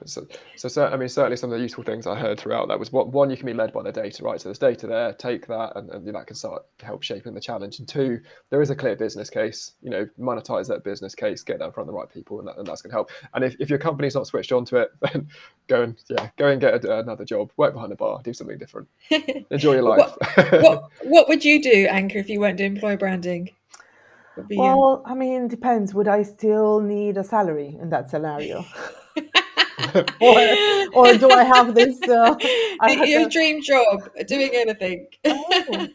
But 0.00 0.08
so, 0.08 0.26
so, 0.56 0.86
I 0.86 0.96
mean, 0.96 1.08
certainly 1.10 1.36
some 1.36 1.52
of 1.52 1.58
the 1.58 1.62
useful 1.62 1.84
things 1.84 2.06
I 2.06 2.18
heard 2.18 2.40
throughout 2.40 2.68
that 2.68 2.78
was 2.80 2.90
what 2.90 3.08
one, 3.08 3.30
you 3.30 3.36
can 3.36 3.46
be 3.46 3.52
led 3.52 3.72
by 3.72 3.82
the 3.82 3.92
data, 3.92 4.24
right? 4.24 4.40
So 4.40 4.48
there's 4.48 4.58
data 4.58 4.86
there, 4.86 5.12
take 5.12 5.46
that, 5.48 5.76
and, 5.76 5.90
and 5.90 6.08
that 6.14 6.26
can 6.26 6.34
start 6.36 6.64
to 6.78 6.86
help 6.86 7.02
shaping 7.02 7.34
the 7.34 7.40
challenge. 7.40 7.78
And 7.78 7.86
two, 7.86 8.20
there 8.48 8.62
is 8.62 8.70
a 8.70 8.74
clear 8.74 8.96
business 8.96 9.28
case. 9.30 9.72
You 9.82 9.90
know, 9.90 10.08
monetize 10.18 10.66
that 10.68 10.82
business 10.84 11.14
case, 11.14 11.42
get 11.42 11.58
that 11.58 11.66
in 11.66 11.72
front 11.72 11.88
of 11.88 11.94
the 11.94 11.98
right 11.98 12.10
people, 12.12 12.38
and, 12.40 12.48
that, 12.48 12.56
and 12.56 12.66
that's 12.66 12.82
going 12.82 12.90
to 12.90 12.94
help. 12.96 13.10
And 13.34 13.44
if, 13.44 13.54
if 13.60 13.68
your 13.68 13.78
company's 13.78 14.14
not 14.14 14.26
switched 14.26 14.52
on 14.52 14.64
to 14.66 14.76
it, 14.78 14.90
then 15.02 15.28
go 15.68 15.82
and 15.82 16.02
yeah, 16.08 16.30
go 16.38 16.48
and 16.48 16.60
get 16.60 16.82
a, 16.84 16.98
another 17.00 17.26
job, 17.26 17.52
work 17.58 17.74
behind 17.74 17.92
a 17.92 17.96
bar, 17.96 18.20
do 18.24 18.32
something 18.32 18.56
different, 18.58 18.88
enjoy 19.50 19.74
your 19.74 19.82
life. 19.82 20.12
What- 20.36 20.52
what 20.62 20.90
what 21.02 21.28
would 21.28 21.44
you 21.44 21.62
do, 21.62 21.86
Anka, 21.88 22.16
if 22.16 22.28
you 22.30 22.40
weren't 22.40 22.56
doing 22.56 22.74
employer 22.74 22.96
branding? 22.96 23.50
What 24.34 24.44
would 24.44 24.48
be 24.48 24.56
your- 24.56 24.76
Well, 24.76 25.02
I 25.06 25.14
mean, 25.14 25.48
depends. 25.48 25.92
Would 25.94 26.08
I 26.08 26.22
still 26.22 26.80
need 26.80 27.18
a 27.18 27.24
salary 27.24 27.76
in 27.80 27.90
that 27.90 28.08
scenario? 28.10 28.64
or, 30.20 30.38
or 30.94 31.16
do 31.16 31.30
I 31.30 31.44
have 31.44 31.74
this? 31.74 32.00
Uh, 32.02 32.36
I 32.80 33.04
your 33.04 33.28
dream 33.28 33.62
job, 33.62 34.08
doing 34.26 34.50
anything. 34.54 35.06
Oh. 35.24 35.88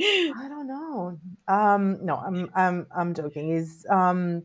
I 0.00 0.48
don't 0.48 0.66
know. 0.66 1.18
Um, 1.48 2.04
no, 2.04 2.16
I'm 2.16 2.50
I'm 2.54 2.86
I'm 2.96 3.14
joking. 3.14 3.50
Is 3.50 3.86
um, 3.90 4.42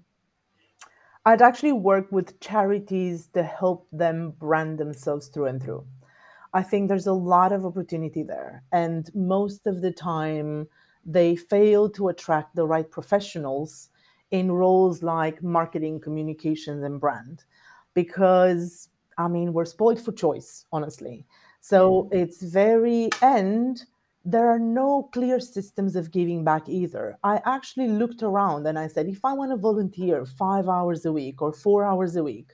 I'd 1.26 1.42
actually 1.42 1.74
work 1.74 2.12
with 2.12 2.40
charities 2.40 3.28
to 3.34 3.44
help 3.44 3.88
them 3.92 4.32
brand 4.40 4.78
themselves 4.78 5.28
through 5.28 5.46
and 5.48 5.62
through. 5.62 5.86
I 6.54 6.64
think 6.64 6.88
there's 6.88 7.08
a 7.08 7.14
lot 7.14 7.52
of 7.52 7.66
opportunity 7.66 8.24
there, 8.24 8.64
and 8.72 9.10
most 9.14 9.68
of 9.68 9.82
the 9.82 9.92
time 9.92 10.68
they 11.06 11.36
fail 11.36 11.90
to 11.90 12.10
attract 12.10 12.56
the 12.56 12.66
right 12.66 12.90
professionals 12.90 13.90
in 14.32 14.52
roles 14.52 15.04
like 15.04 15.44
marketing, 15.44 16.00
communications, 16.00 16.84
and 16.84 17.00
brand, 17.00 17.44
because 17.93 18.89
I 19.17 19.27
mean 19.27 19.54
we're 19.54 19.65
spoiled 19.65 20.01
for 20.01 20.12
choice, 20.12 20.65
honestly. 20.71 21.25
So 21.60 22.10
it's 22.12 22.41
very 22.41 23.10
and 23.21 23.84
there 24.23 24.47
are 24.49 24.60
no 24.60 25.10
clear 25.13 25.39
systems 25.39 25.95
of 25.95 26.12
giving 26.12 26.43
back 26.43 26.69
either. 26.69 27.17
I 27.23 27.41
actually 27.45 27.88
looked 27.88 28.21
around 28.21 28.67
and 28.67 28.77
I 28.77 28.88
said, 28.88 29.08
if 29.08 29.25
I 29.25 29.34
want 29.34 29.51
to 29.51 29.58
volunteer 29.58 30.25
five 30.25 30.69
hours 30.69 31.06
a 31.06 31.12
week 31.12 31.41
or 31.41 31.51
four 31.51 31.84
hours 31.84 32.15
a 32.15 32.23
week, 32.23 32.51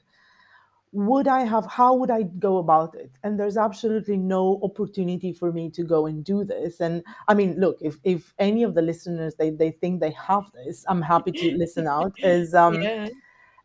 would 0.93 1.28
I 1.28 1.41
have, 1.41 1.65
how 1.65 1.93
would 1.95 2.10
I 2.10 2.23
go 2.23 2.58
about 2.58 2.95
it? 2.95 3.12
And 3.23 3.38
there's 3.38 3.58
absolutely 3.58 4.15
no 4.15 4.60
opportunity 4.63 5.34
for 5.34 5.52
me 5.52 5.69
to 5.71 5.84
go 5.84 6.06
and 6.06 6.23
do 6.23 6.45
this. 6.45 6.80
And 6.80 7.04
I 7.28 7.34
mean, 7.34 7.60
look, 7.60 7.78
if, 7.82 7.97
if 8.04 8.34
any 8.39 8.63
of 8.63 8.73
the 8.73 8.82
listeners, 8.82 9.36
they, 9.36 9.50
they 9.50 9.71
think 9.71 10.00
they 10.00 10.12
have 10.12 10.50
this, 10.54 10.86
I'm 10.88 11.02
happy 11.02 11.34
to 11.34 11.52
listen 11.58 11.88
out. 11.88 12.13
Is 12.23 12.56
um, 12.56 12.82
yeah. 12.82 13.10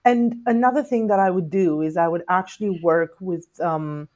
And 0.05 0.35
another 0.47 0.83
thing 0.83 1.07
that 1.09 1.19
I 1.21 1.31
would 1.31 1.51
do 1.51 1.81
is 1.83 1.97
I 1.97 2.09
would 2.09 2.25
actually 2.29 2.81
work 2.83 3.17
with 3.21 3.47
um, 3.61 4.09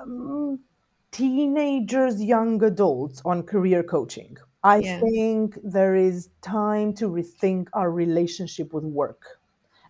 um, 0.00 0.60
teenagers, 1.10 2.22
young 2.22 2.62
adults 2.62 3.22
on 3.24 3.42
career 3.42 3.82
coaching. 3.82 4.36
I 4.64 4.80
Yeah. 4.80 5.00
think 5.00 5.58
there 5.62 5.94
is 5.94 6.30
time 6.40 6.94
to 6.94 7.08
rethink 7.08 7.68
our 7.72 7.90
relationship 7.90 8.72
with 8.72 8.84
work 8.84 9.40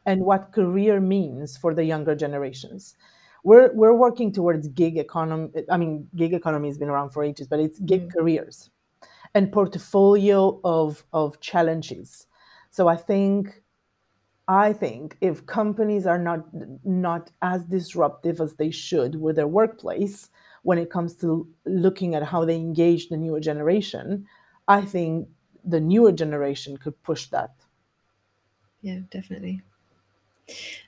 and 0.07 0.23
what 0.23 0.53
career 0.53 1.01
means 1.01 1.57
for 1.57 1.75
the 1.75 1.85
younger 1.85 2.15
generations. 2.15 2.97
We're, 3.45 3.73
we're 3.75 3.95
working 3.95 4.33
towards 4.33 4.69
gig 4.69 4.99
economy. 4.99 5.51
I 5.71 5.77
mean, 5.77 6.09
gig 6.17 6.33
economy 6.35 6.69
has 6.69 6.79
been 6.79 6.89
around 6.89 7.11
for 7.11 7.23
ages, 7.23 7.47
but 7.49 7.61
it's 7.61 7.79
gig 7.81 8.11
careers 8.13 8.71
and 9.35 9.53
portfolio 9.53 10.61
of, 10.65 11.05
of 11.13 11.41
challenges. 11.41 12.27
So 12.71 12.89
I 12.89 12.97
think 12.97 13.63
I 14.53 14.73
think 14.75 15.17
if 15.21 15.47
companies 15.47 16.07
are 16.07 16.19
not 16.19 16.45
not 16.85 17.31
as 17.41 17.65
disruptive 17.65 18.41
as 18.41 18.55
they 18.55 18.71
should 18.71 19.15
with 19.21 19.37
their 19.37 19.49
workplace 19.49 20.29
when 20.63 20.79
it 20.79 20.91
comes 20.91 21.15
to 21.17 21.49
looking 21.65 22.15
at 22.15 22.23
how 22.23 22.45
they 22.45 22.57
engage 22.57 23.09
the 23.09 23.17
newer 23.17 23.41
generation, 23.41 24.27
I 24.69 24.83
think 24.83 25.29
the 25.65 25.81
newer 25.81 26.13
generation 26.13 26.77
could 26.77 27.03
push 27.03 27.27
that. 27.27 27.55
Yeah, 28.83 28.99
definitely. 29.11 29.63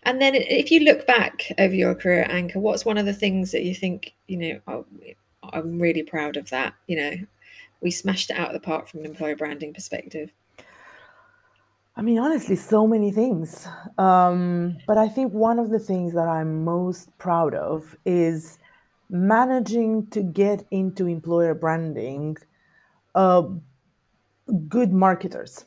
And 0.02 0.20
then 0.20 0.34
if 0.34 0.70
you 0.70 0.80
look 0.80 1.06
back 1.06 1.50
over 1.58 1.74
your 1.74 1.94
career 1.94 2.22
at 2.22 2.30
Anka, 2.30 2.56
what's 2.56 2.84
one 2.84 2.98
of 2.98 3.06
the 3.06 3.14
things 3.14 3.50
that 3.52 3.62
you 3.62 3.74
think, 3.74 4.12
you 4.26 4.36
know, 4.36 4.60
oh, 4.66 4.84
I'm 5.52 5.78
really 5.78 6.02
proud 6.02 6.36
of 6.36 6.50
that, 6.50 6.74
you 6.86 6.96
know, 6.96 7.12
we 7.80 7.90
smashed 7.90 8.30
it 8.30 8.36
out 8.36 8.48
of 8.48 8.54
the 8.54 8.66
park 8.66 8.88
from 8.88 9.00
an 9.00 9.06
employer 9.06 9.36
branding 9.36 9.72
perspective. 9.72 10.30
I 11.96 12.02
mean, 12.02 12.18
honestly, 12.18 12.56
so 12.56 12.86
many 12.86 13.12
things. 13.12 13.68
Um, 13.98 14.78
but 14.86 14.98
I 14.98 15.08
think 15.08 15.32
one 15.32 15.58
of 15.58 15.70
the 15.70 15.78
things 15.78 16.12
that 16.14 16.26
I'm 16.26 16.64
most 16.64 17.16
proud 17.18 17.54
of 17.54 17.96
is 18.04 18.58
managing 19.08 20.08
to 20.08 20.22
get 20.22 20.66
into 20.70 21.06
employer 21.06 21.54
branding 21.54 22.36
uh, 23.14 23.44
good 24.68 24.92
marketers. 24.92 25.64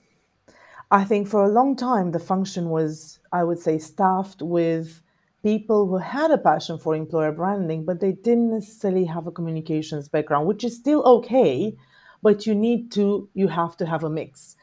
I 0.91 1.05
think 1.05 1.27
for 1.27 1.43
a 1.43 1.49
long 1.49 1.75
time, 1.75 2.11
the 2.11 2.19
function 2.19 2.69
was, 2.69 3.19
I 3.31 3.43
would 3.45 3.59
say, 3.59 3.77
staffed 3.77 4.41
with 4.41 5.01
people 5.43 5.87
who 5.87 5.97
had 5.97 6.31
a 6.31 6.37
passion 6.37 6.77
for 6.77 6.93
employer 6.95 7.31
branding, 7.31 7.85
but 7.85 8.01
they 8.01 8.11
didn't 8.11 8.51
necessarily 8.51 9.05
have 9.05 9.27
a 9.27 9.31
communications 9.31 10.09
background, 10.09 10.45
which 10.47 10.63
is 10.65 10.75
still 10.75 11.03
okay, 11.03 11.75
but 12.21 12.45
you 12.45 12.53
need 12.53 12.91
to, 12.93 13.29
you 13.33 13.47
have 13.47 13.77
to 13.77 13.85
have 13.85 14.03
a 14.03 14.09
mix. 14.09 14.57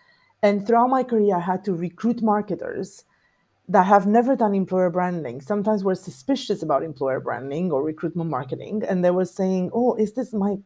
And 0.44 0.66
throughout 0.68 0.90
my 0.90 1.04
career, 1.04 1.36
I 1.36 1.40
had 1.40 1.64
to 1.66 1.74
recruit 1.74 2.22
marketers 2.22 3.04
that 3.68 3.86
have 3.86 4.06
never 4.06 4.36
done 4.36 4.54
employer 4.54 4.90
branding. 4.90 5.40
Sometimes 5.40 5.84
we're 5.84 5.96
suspicious 5.96 6.62
about 6.62 6.84
employer 6.84 7.20
branding 7.20 7.72
or 7.72 7.82
recruitment 7.82 8.30
marketing, 8.30 8.82
and 8.88 9.04
they 9.04 9.10
were 9.12 9.26
saying, 9.26 9.70
"Oh, 9.74 9.94
is 9.96 10.14
this 10.14 10.34
my, 10.34 10.56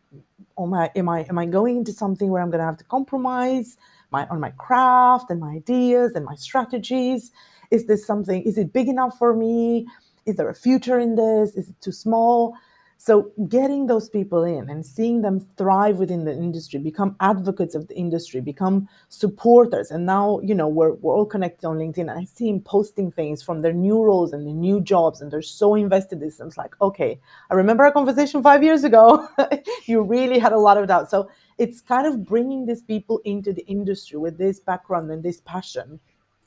oh 0.59 0.67
my, 0.67 0.91
am 0.97 1.09
I 1.09 1.21
am 1.31 1.39
I 1.39 1.47
going 1.47 1.79
into 1.79 1.93
something 1.93 2.31
where 2.31 2.43
I'm 2.43 2.51
going 2.51 2.61
to 2.61 2.67
have 2.67 2.79
to 2.79 2.85
compromise 2.85 3.77
my 4.13 4.27
on 4.29 4.41
my 4.41 4.51
craft 4.67 5.31
and 5.31 5.41
my 5.41 5.53
ideas 5.63 6.13
and 6.17 6.25
my 6.27 6.37
strategies? 6.37 7.33
Is 7.73 7.87
this 7.87 8.07
something? 8.07 8.43
Is 8.45 8.59
it 8.59 8.73
big 8.73 8.89
enough 8.89 9.19
for 9.19 9.35
me? 9.35 9.87
Is 10.27 10.37
there 10.37 10.51
a 10.51 10.55
future 10.55 10.99
in 11.01 11.17
this? 11.17 11.57
Is 11.57 11.71
it 11.71 11.81
too 11.83 11.93
small?" 11.93 12.57
So 13.01 13.31
getting 13.49 13.87
those 13.87 14.11
people 14.11 14.43
in 14.43 14.69
and 14.69 14.85
seeing 14.85 15.23
them 15.23 15.39
thrive 15.57 15.99
within 15.99 16.25
the 16.25 16.33
industry, 16.33 16.81
become 16.81 17.15
advocates 17.21 17.77
of 17.77 17.87
the 17.87 17.97
industry, 17.97 18.41
become 18.41 18.89
supporters. 19.09 19.93
And 19.93 20.05
now, 20.05 20.41
you 20.43 20.53
know, 20.53 20.67
we're, 20.67 20.95
we're 20.95 21.15
all 21.15 21.25
connected 21.25 21.65
on 21.65 21.79
LinkedIn. 21.79 22.11
I 22.15 22.25
see 22.25 22.51
them 22.51 22.61
posting 22.61 23.13
things 23.13 23.41
from 23.41 23.63
their 23.63 23.73
new 23.73 24.03
roles 24.03 24.33
and 24.33 24.45
their 24.45 24.53
new 24.53 24.81
jobs, 24.81 25.21
and 25.21 25.31
they're 25.31 25.43
so 25.43 25.77
invested 25.77 26.17
in 26.17 26.21
this. 26.23 26.41
It's 26.41 26.59
like, 26.59 26.75
okay, 26.83 27.21
I 27.51 27.55
remember 27.55 27.85
our 27.85 27.93
conversation 27.93 28.43
five 28.43 28.65
years 28.65 28.83
ago. 28.83 29.29
you 29.87 30.03
really 30.03 30.41
had 30.41 30.53
a 30.53 30.59
lot 30.59 30.77
of 30.77 30.89
doubt. 30.89 31.09
So 31.09 31.31
it's 31.57 31.81
kind 31.81 32.05
of 32.05 32.25
bringing 32.25 32.67
these 32.67 32.83
people 32.83 33.21
into 33.25 33.53
the 33.53 33.65
industry 33.67 34.19
with 34.19 34.39
this 34.39 34.59
background 34.59 35.09
and 35.13 35.23
this 35.23 35.41
passion. 35.43 36.01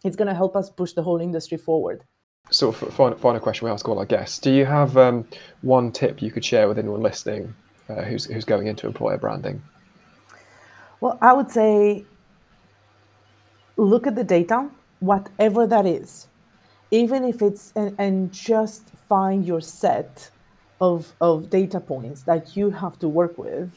It's 0.04 0.18
going 0.18 0.28
to 0.28 0.36
help 0.36 0.58
us 0.58 0.70
push 0.70 0.92
the 0.92 1.04
whole 1.04 1.22
industry 1.22 1.58
forward. 1.58 2.04
Sort 2.50 2.82
of 2.82 2.94
final, 2.94 3.18
final 3.18 3.40
question 3.40 3.66
we 3.66 3.72
ask 3.72 3.88
all 3.88 3.98
our 4.00 4.06
guests. 4.06 4.38
Do 4.40 4.52
you 4.52 4.66
have 4.66 4.98
um, 4.98 5.26
one 5.62 5.92
tip 5.92 6.22
you 6.22 6.32
could 6.32 6.44
share 6.44 6.68
with 6.68 6.78
anyone 6.78 7.02
listening 7.02 7.54
uh, 7.88 8.02
who's, 8.02 8.26
who's 8.26 8.44
going 8.44 8.68
into 8.68 8.88
employer 8.88 9.18
branding? 9.18 9.62
Well, 11.00 11.18
I 11.22 11.32
would 11.32 11.50
say 11.50 12.04
look 13.78 14.06
at 14.06 14.16
the 14.16 14.24
data, 14.26 14.70
whatever 15.00 15.66
that 15.66 15.86
is, 15.86 16.28
even 16.92 17.24
if 17.24 17.42
it's, 17.42 17.72
and, 17.76 17.96
and 17.98 18.34
just 18.34 18.90
find 19.08 19.46
your 19.46 19.62
set 19.62 20.30
of, 20.82 21.14
of 21.22 21.50
data 21.50 21.80
points 21.80 22.24
that 22.24 22.58
you 22.58 22.70
have 22.70 23.00
to 23.00 23.08
work 23.08 23.38
with, 23.38 23.72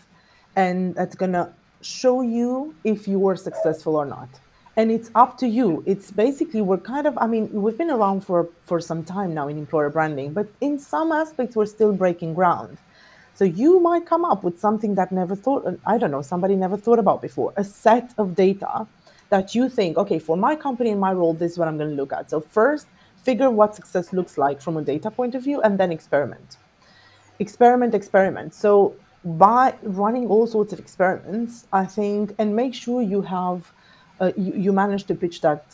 and 0.57 0.96
that's 0.96 1.14
going 1.14 1.33
to 1.33 1.53
show 1.81 2.22
you 2.22 2.74
if 2.83 3.07
you 3.07 3.20
were 3.20 3.37
successful 3.37 3.94
or 3.94 4.05
not. 4.05 4.29
And 4.77 4.91
it's 4.91 5.11
up 5.15 5.39
to 5.39 5.47
you. 5.47 5.83
It's 5.87 6.11
basically 6.11 6.61
we're 6.63 6.79
kind 6.79 7.07
of 7.07 7.17
i 7.19 7.27
mean 7.27 7.51
we've 7.53 7.79
been 7.79 7.91
around 7.91 8.23
for 8.23 8.49
for 8.65 8.81
some 8.81 9.05
time 9.05 9.35
now 9.35 9.49
in 9.49 9.59
employer 9.59 9.91
branding 9.91 10.33
but 10.33 10.49
in 10.61 10.79
some 10.79 11.13
aspects 11.13 11.57
we're 11.57 11.67
still 11.67 11.93
breaking 11.93 12.35
ground. 12.35 12.79
So 13.35 13.45
you 13.45 13.81
might 13.81 14.07
come 14.07 14.25
up 14.25 14.45
with 14.45 14.61
something 14.61 14.95
that 14.97 15.13
never 15.13 15.37
thought 15.37 15.79
i 15.87 15.99
don't 15.99 16.11
know 16.11 16.23
somebody 16.23 16.57
never 16.57 16.77
thought 16.77 16.99
about 16.99 17.23
before 17.23 17.53
a 17.57 17.65
set 17.65 18.13
of 18.19 18.35
data 18.35 18.87
that 19.31 19.55
you 19.55 19.69
think 19.69 19.97
okay 19.97 20.19
for 20.19 20.37
my 20.37 20.55
company 20.57 20.91
and 20.91 21.01
my 21.01 21.13
role 21.13 21.35
this 21.35 21.53
is 21.53 21.59
what 21.59 21.69
i'm 21.69 21.79
going 21.79 21.91
to 21.91 21.97
look 21.97 22.13
at. 22.13 22.31
So 22.31 22.41
first 22.41 22.87
figure 23.23 23.51
what 23.51 23.75
success 23.75 24.13
looks 24.13 24.37
like 24.37 24.61
from 24.61 24.77
a 24.77 24.83
data 24.83 25.11
point 25.11 25.35
of 25.35 25.43
view 25.43 25.61
and 25.63 25.79
then 25.79 25.91
experiment. 25.91 26.59
Experiment 27.39 27.95
experiment. 27.95 28.55
So 28.55 28.95
by 29.25 29.75
running 29.83 30.27
all 30.27 30.47
sorts 30.47 30.73
of 30.75 30.79
experiments 30.79 31.67
i 31.73 31.85
think 31.85 32.35
and 32.39 32.55
make 32.55 32.75
sure 32.75 33.01
you 33.01 33.23
have 33.23 33.73
uh, 34.20 34.33
you, 34.37 34.53
you 34.55 34.72
manage 34.72 35.05
to 35.05 35.14
pitch 35.14 35.40
that 35.40 35.64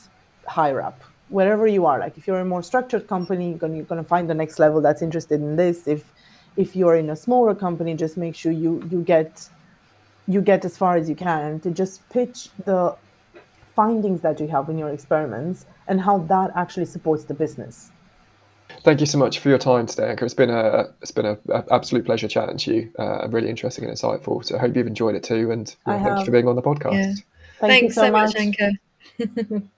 higher 0.47 0.81
up 0.81 1.03
wherever 1.29 1.67
you 1.67 1.87
are 1.87 1.99
like 1.99 2.17
if 2.19 2.27
you're 2.27 2.41
a 2.41 2.45
more 2.45 2.63
structured 2.63 3.07
company 3.07 3.51
you're 3.51 3.59
going 3.59 3.77
you're 3.77 3.87
to 3.87 4.03
find 4.03 4.29
the 4.29 4.35
next 4.35 4.59
level 4.59 4.81
that's 4.81 5.03
interested 5.03 5.41
in 5.41 5.57
this 5.57 5.87
if 5.87 6.13
if 6.57 6.75
you're 6.75 6.97
in 6.97 7.11
a 7.11 7.17
smaller 7.17 7.55
company 7.55 7.95
just 7.95 8.17
make 8.17 8.35
sure 8.35 8.53
you 8.53 8.87
you 8.91 9.03
get 9.03 9.49
you 10.27 10.41
get 10.41 10.65
as 10.65 10.77
far 10.77 10.97
as 10.97 11.09
you 11.09 11.15
can 11.15 11.61
to 11.61 11.71
just 11.71 12.09
pitch 12.11 12.49
the 12.65 12.95
findings 13.77 14.21
that 14.21 14.41
you 14.41 14.49
have 14.49 14.69
in 14.69 14.77
your 14.77 14.91
experiments 14.91 15.67
and 15.87 16.01
how 16.01 16.19
that 16.19 16.51
actually 16.57 16.87
supports 16.87 17.25
the 17.25 17.35
business 17.35 17.91
Thank 18.83 19.01
you 19.01 19.07
so 19.07 19.19
much 19.19 19.41
for 19.41 19.49
your 19.49 19.59
time 19.59 19.87
today, 19.87 20.15
Anka. 20.15 20.23
It's 20.23 20.35
been 20.35 20.49
a 20.49 20.89
it's 21.03 21.11
been 21.11 21.27
an 21.27 21.39
absolute 21.71 22.07
pleasure 22.07 22.29
chatting 22.29 22.57
to 22.59 22.75
you. 22.75 22.93
Uh, 22.99 23.29
really 23.29 23.51
interesting 23.51 23.85
and 23.85 23.93
insightful. 23.93 24.45
So 24.45 24.57
I 24.57 24.59
hope 24.59 24.77
you've 24.77 24.87
enjoyed 24.87 25.15
it 25.15 25.23
too. 25.23 25.51
And 25.51 25.75
yeah, 25.87 26.19
you 26.19 26.25
for 26.25 26.31
being 26.31 26.49
on 26.49 26.57
the 26.57 26.63
podcast. 26.63 26.93
Yeah. 26.93 27.15
Thank 27.61 27.93
Thanks 27.93 27.95
so, 27.95 28.07
so, 28.07 28.11
much, 28.11 28.35
Anka. 28.35 28.73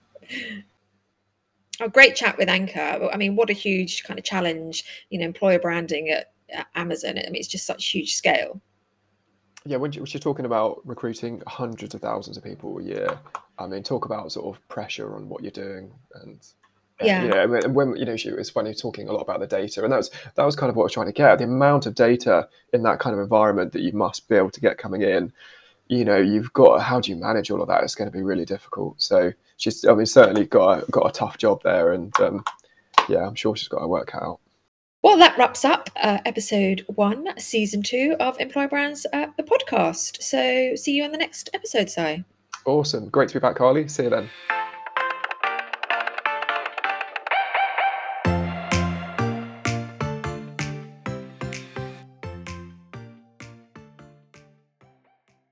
oh, 1.81 1.89
great 1.89 2.15
chat 2.15 2.37
with 2.37 2.47
Anka. 2.47 3.09
I 3.13 3.17
mean, 3.17 3.35
what 3.35 3.49
a 3.49 3.53
huge 3.53 4.03
kind 4.03 4.17
of 4.17 4.23
challenge, 4.23 4.85
you 5.09 5.19
know, 5.19 5.25
employer 5.25 5.59
branding 5.59 6.09
at, 6.09 6.31
at 6.49 6.67
Amazon. 6.75 7.17
I 7.17 7.23
mean, 7.23 7.35
it's 7.35 7.47
just 7.47 7.65
such 7.65 7.85
huge 7.87 8.15
scale. 8.15 8.61
Yeah, 9.65 9.77
when, 9.77 9.91
you, 9.91 10.01
when 10.01 10.09
you're 10.11 10.19
talking 10.19 10.45
about 10.45 10.81
recruiting 10.85 11.41
hundreds 11.47 11.93
of 11.93 12.01
thousands 12.01 12.37
of 12.37 12.43
people 12.43 12.77
a 12.79 12.83
year, 12.83 13.19
I 13.59 13.67
mean, 13.67 13.83
talk 13.83 14.05
about 14.05 14.31
sort 14.31 14.55
of 14.55 14.67
pressure 14.69 15.15
on 15.15 15.27
what 15.27 15.41
you're 15.41 15.51
doing 15.51 15.91
and 16.15 16.39
uh, 17.01 17.05
yeah. 17.05 17.23
You 17.23 17.29
know, 17.29 17.47
when, 17.47 17.73
when 17.73 17.95
you 17.95 18.05
know, 18.05 18.15
she 18.15 18.31
was 18.31 18.49
funny 18.49 18.73
talking 18.73 19.09
a 19.09 19.11
lot 19.11 19.21
about 19.21 19.39
the 19.39 19.47
data, 19.47 19.83
and 19.83 19.91
that 19.91 19.97
was 19.97 20.11
that 20.35 20.45
was 20.45 20.55
kind 20.55 20.69
of 20.69 20.75
what 20.75 20.83
I 20.83 20.85
was 20.85 20.93
trying 20.93 21.07
to 21.07 21.11
get. 21.11 21.39
The 21.39 21.45
amount 21.45 21.87
of 21.87 21.95
data 21.95 22.47
in 22.71 22.83
that 22.83 22.99
kind 22.99 23.15
of 23.15 23.19
environment 23.19 23.71
that 23.73 23.81
you 23.81 23.93
must 23.93 24.29
be 24.29 24.35
able 24.35 24.51
to 24.51 24.61
get 24.61 24.77
coming 24.77 25.01
in, 25.01 25.33
you 25.87 26.05
know, 26.05 26.17
you've 26.17 26.51
got 26.53 26.81
how 26.81 26.99
do 26.99 27.11
you 27.11 27.17
manage 27.17 27.51
all 27.51 27.61
of 27.61 27.67
that? 27.67 27.83
It's 27.83 27.95
going 27.95 28.09
to 28.09 28.15
be 28.17 28.23
really 28.23 28.45
difficult. 28.45 29.01
So 29.01 29.33
she's, 29.57 29.85
I 29.85 29.93
mean, 29.93 30.05
certainly 30.05 30.45
got 30.45 30.83
a, 30.83 30.91
got 30.91 31.07
a 31.07 31.11
tough 31.11 31.37
job 31.37 31.61
there, 31.63 31.91
and 31.93 32.17
um, 32.19 32.43
yeah, 33.09 33.25
I'm 33.25 33.35
sure 33.35 33.55
she's 33.55 33.67
got 33.67 33.81
her 33.81 33.87
work 33.87 34.07
cut 34.07 34.23
out. 34.23 34.39
Well, 35.03 35.17
that 35.17 35.37
wraps 35.37 35.65
up 35.65 35.89
uh, 35.97 36.19
episode 36.25 36.85
one, 36.87 37.27
season 37.37 37.83
two 37.83 38.15
of 38.21 38.39
Employer 38.39 38.69
Brands, 38.69 39.05
uh, 39.11 39.27
the 39.35 39.43
podcast. 39.43 40.21
So 40.23 40.75
see 40.75 40.95
you 40.95 41.03
on 41.03 41.11
the 41.11 41.17
next 41.17 41.49
episode, 41.53 41.89
Si. 41.89 42.23
Awesome. 42.65 43.09
Great 43.09 43.27
to 43.29 43.33
be 43.33 43.39
back, 43.41 43.57
Carly. 43.57 43.89
See 43.89 44.03
you 44.03 44.09
then. 44.09 44.29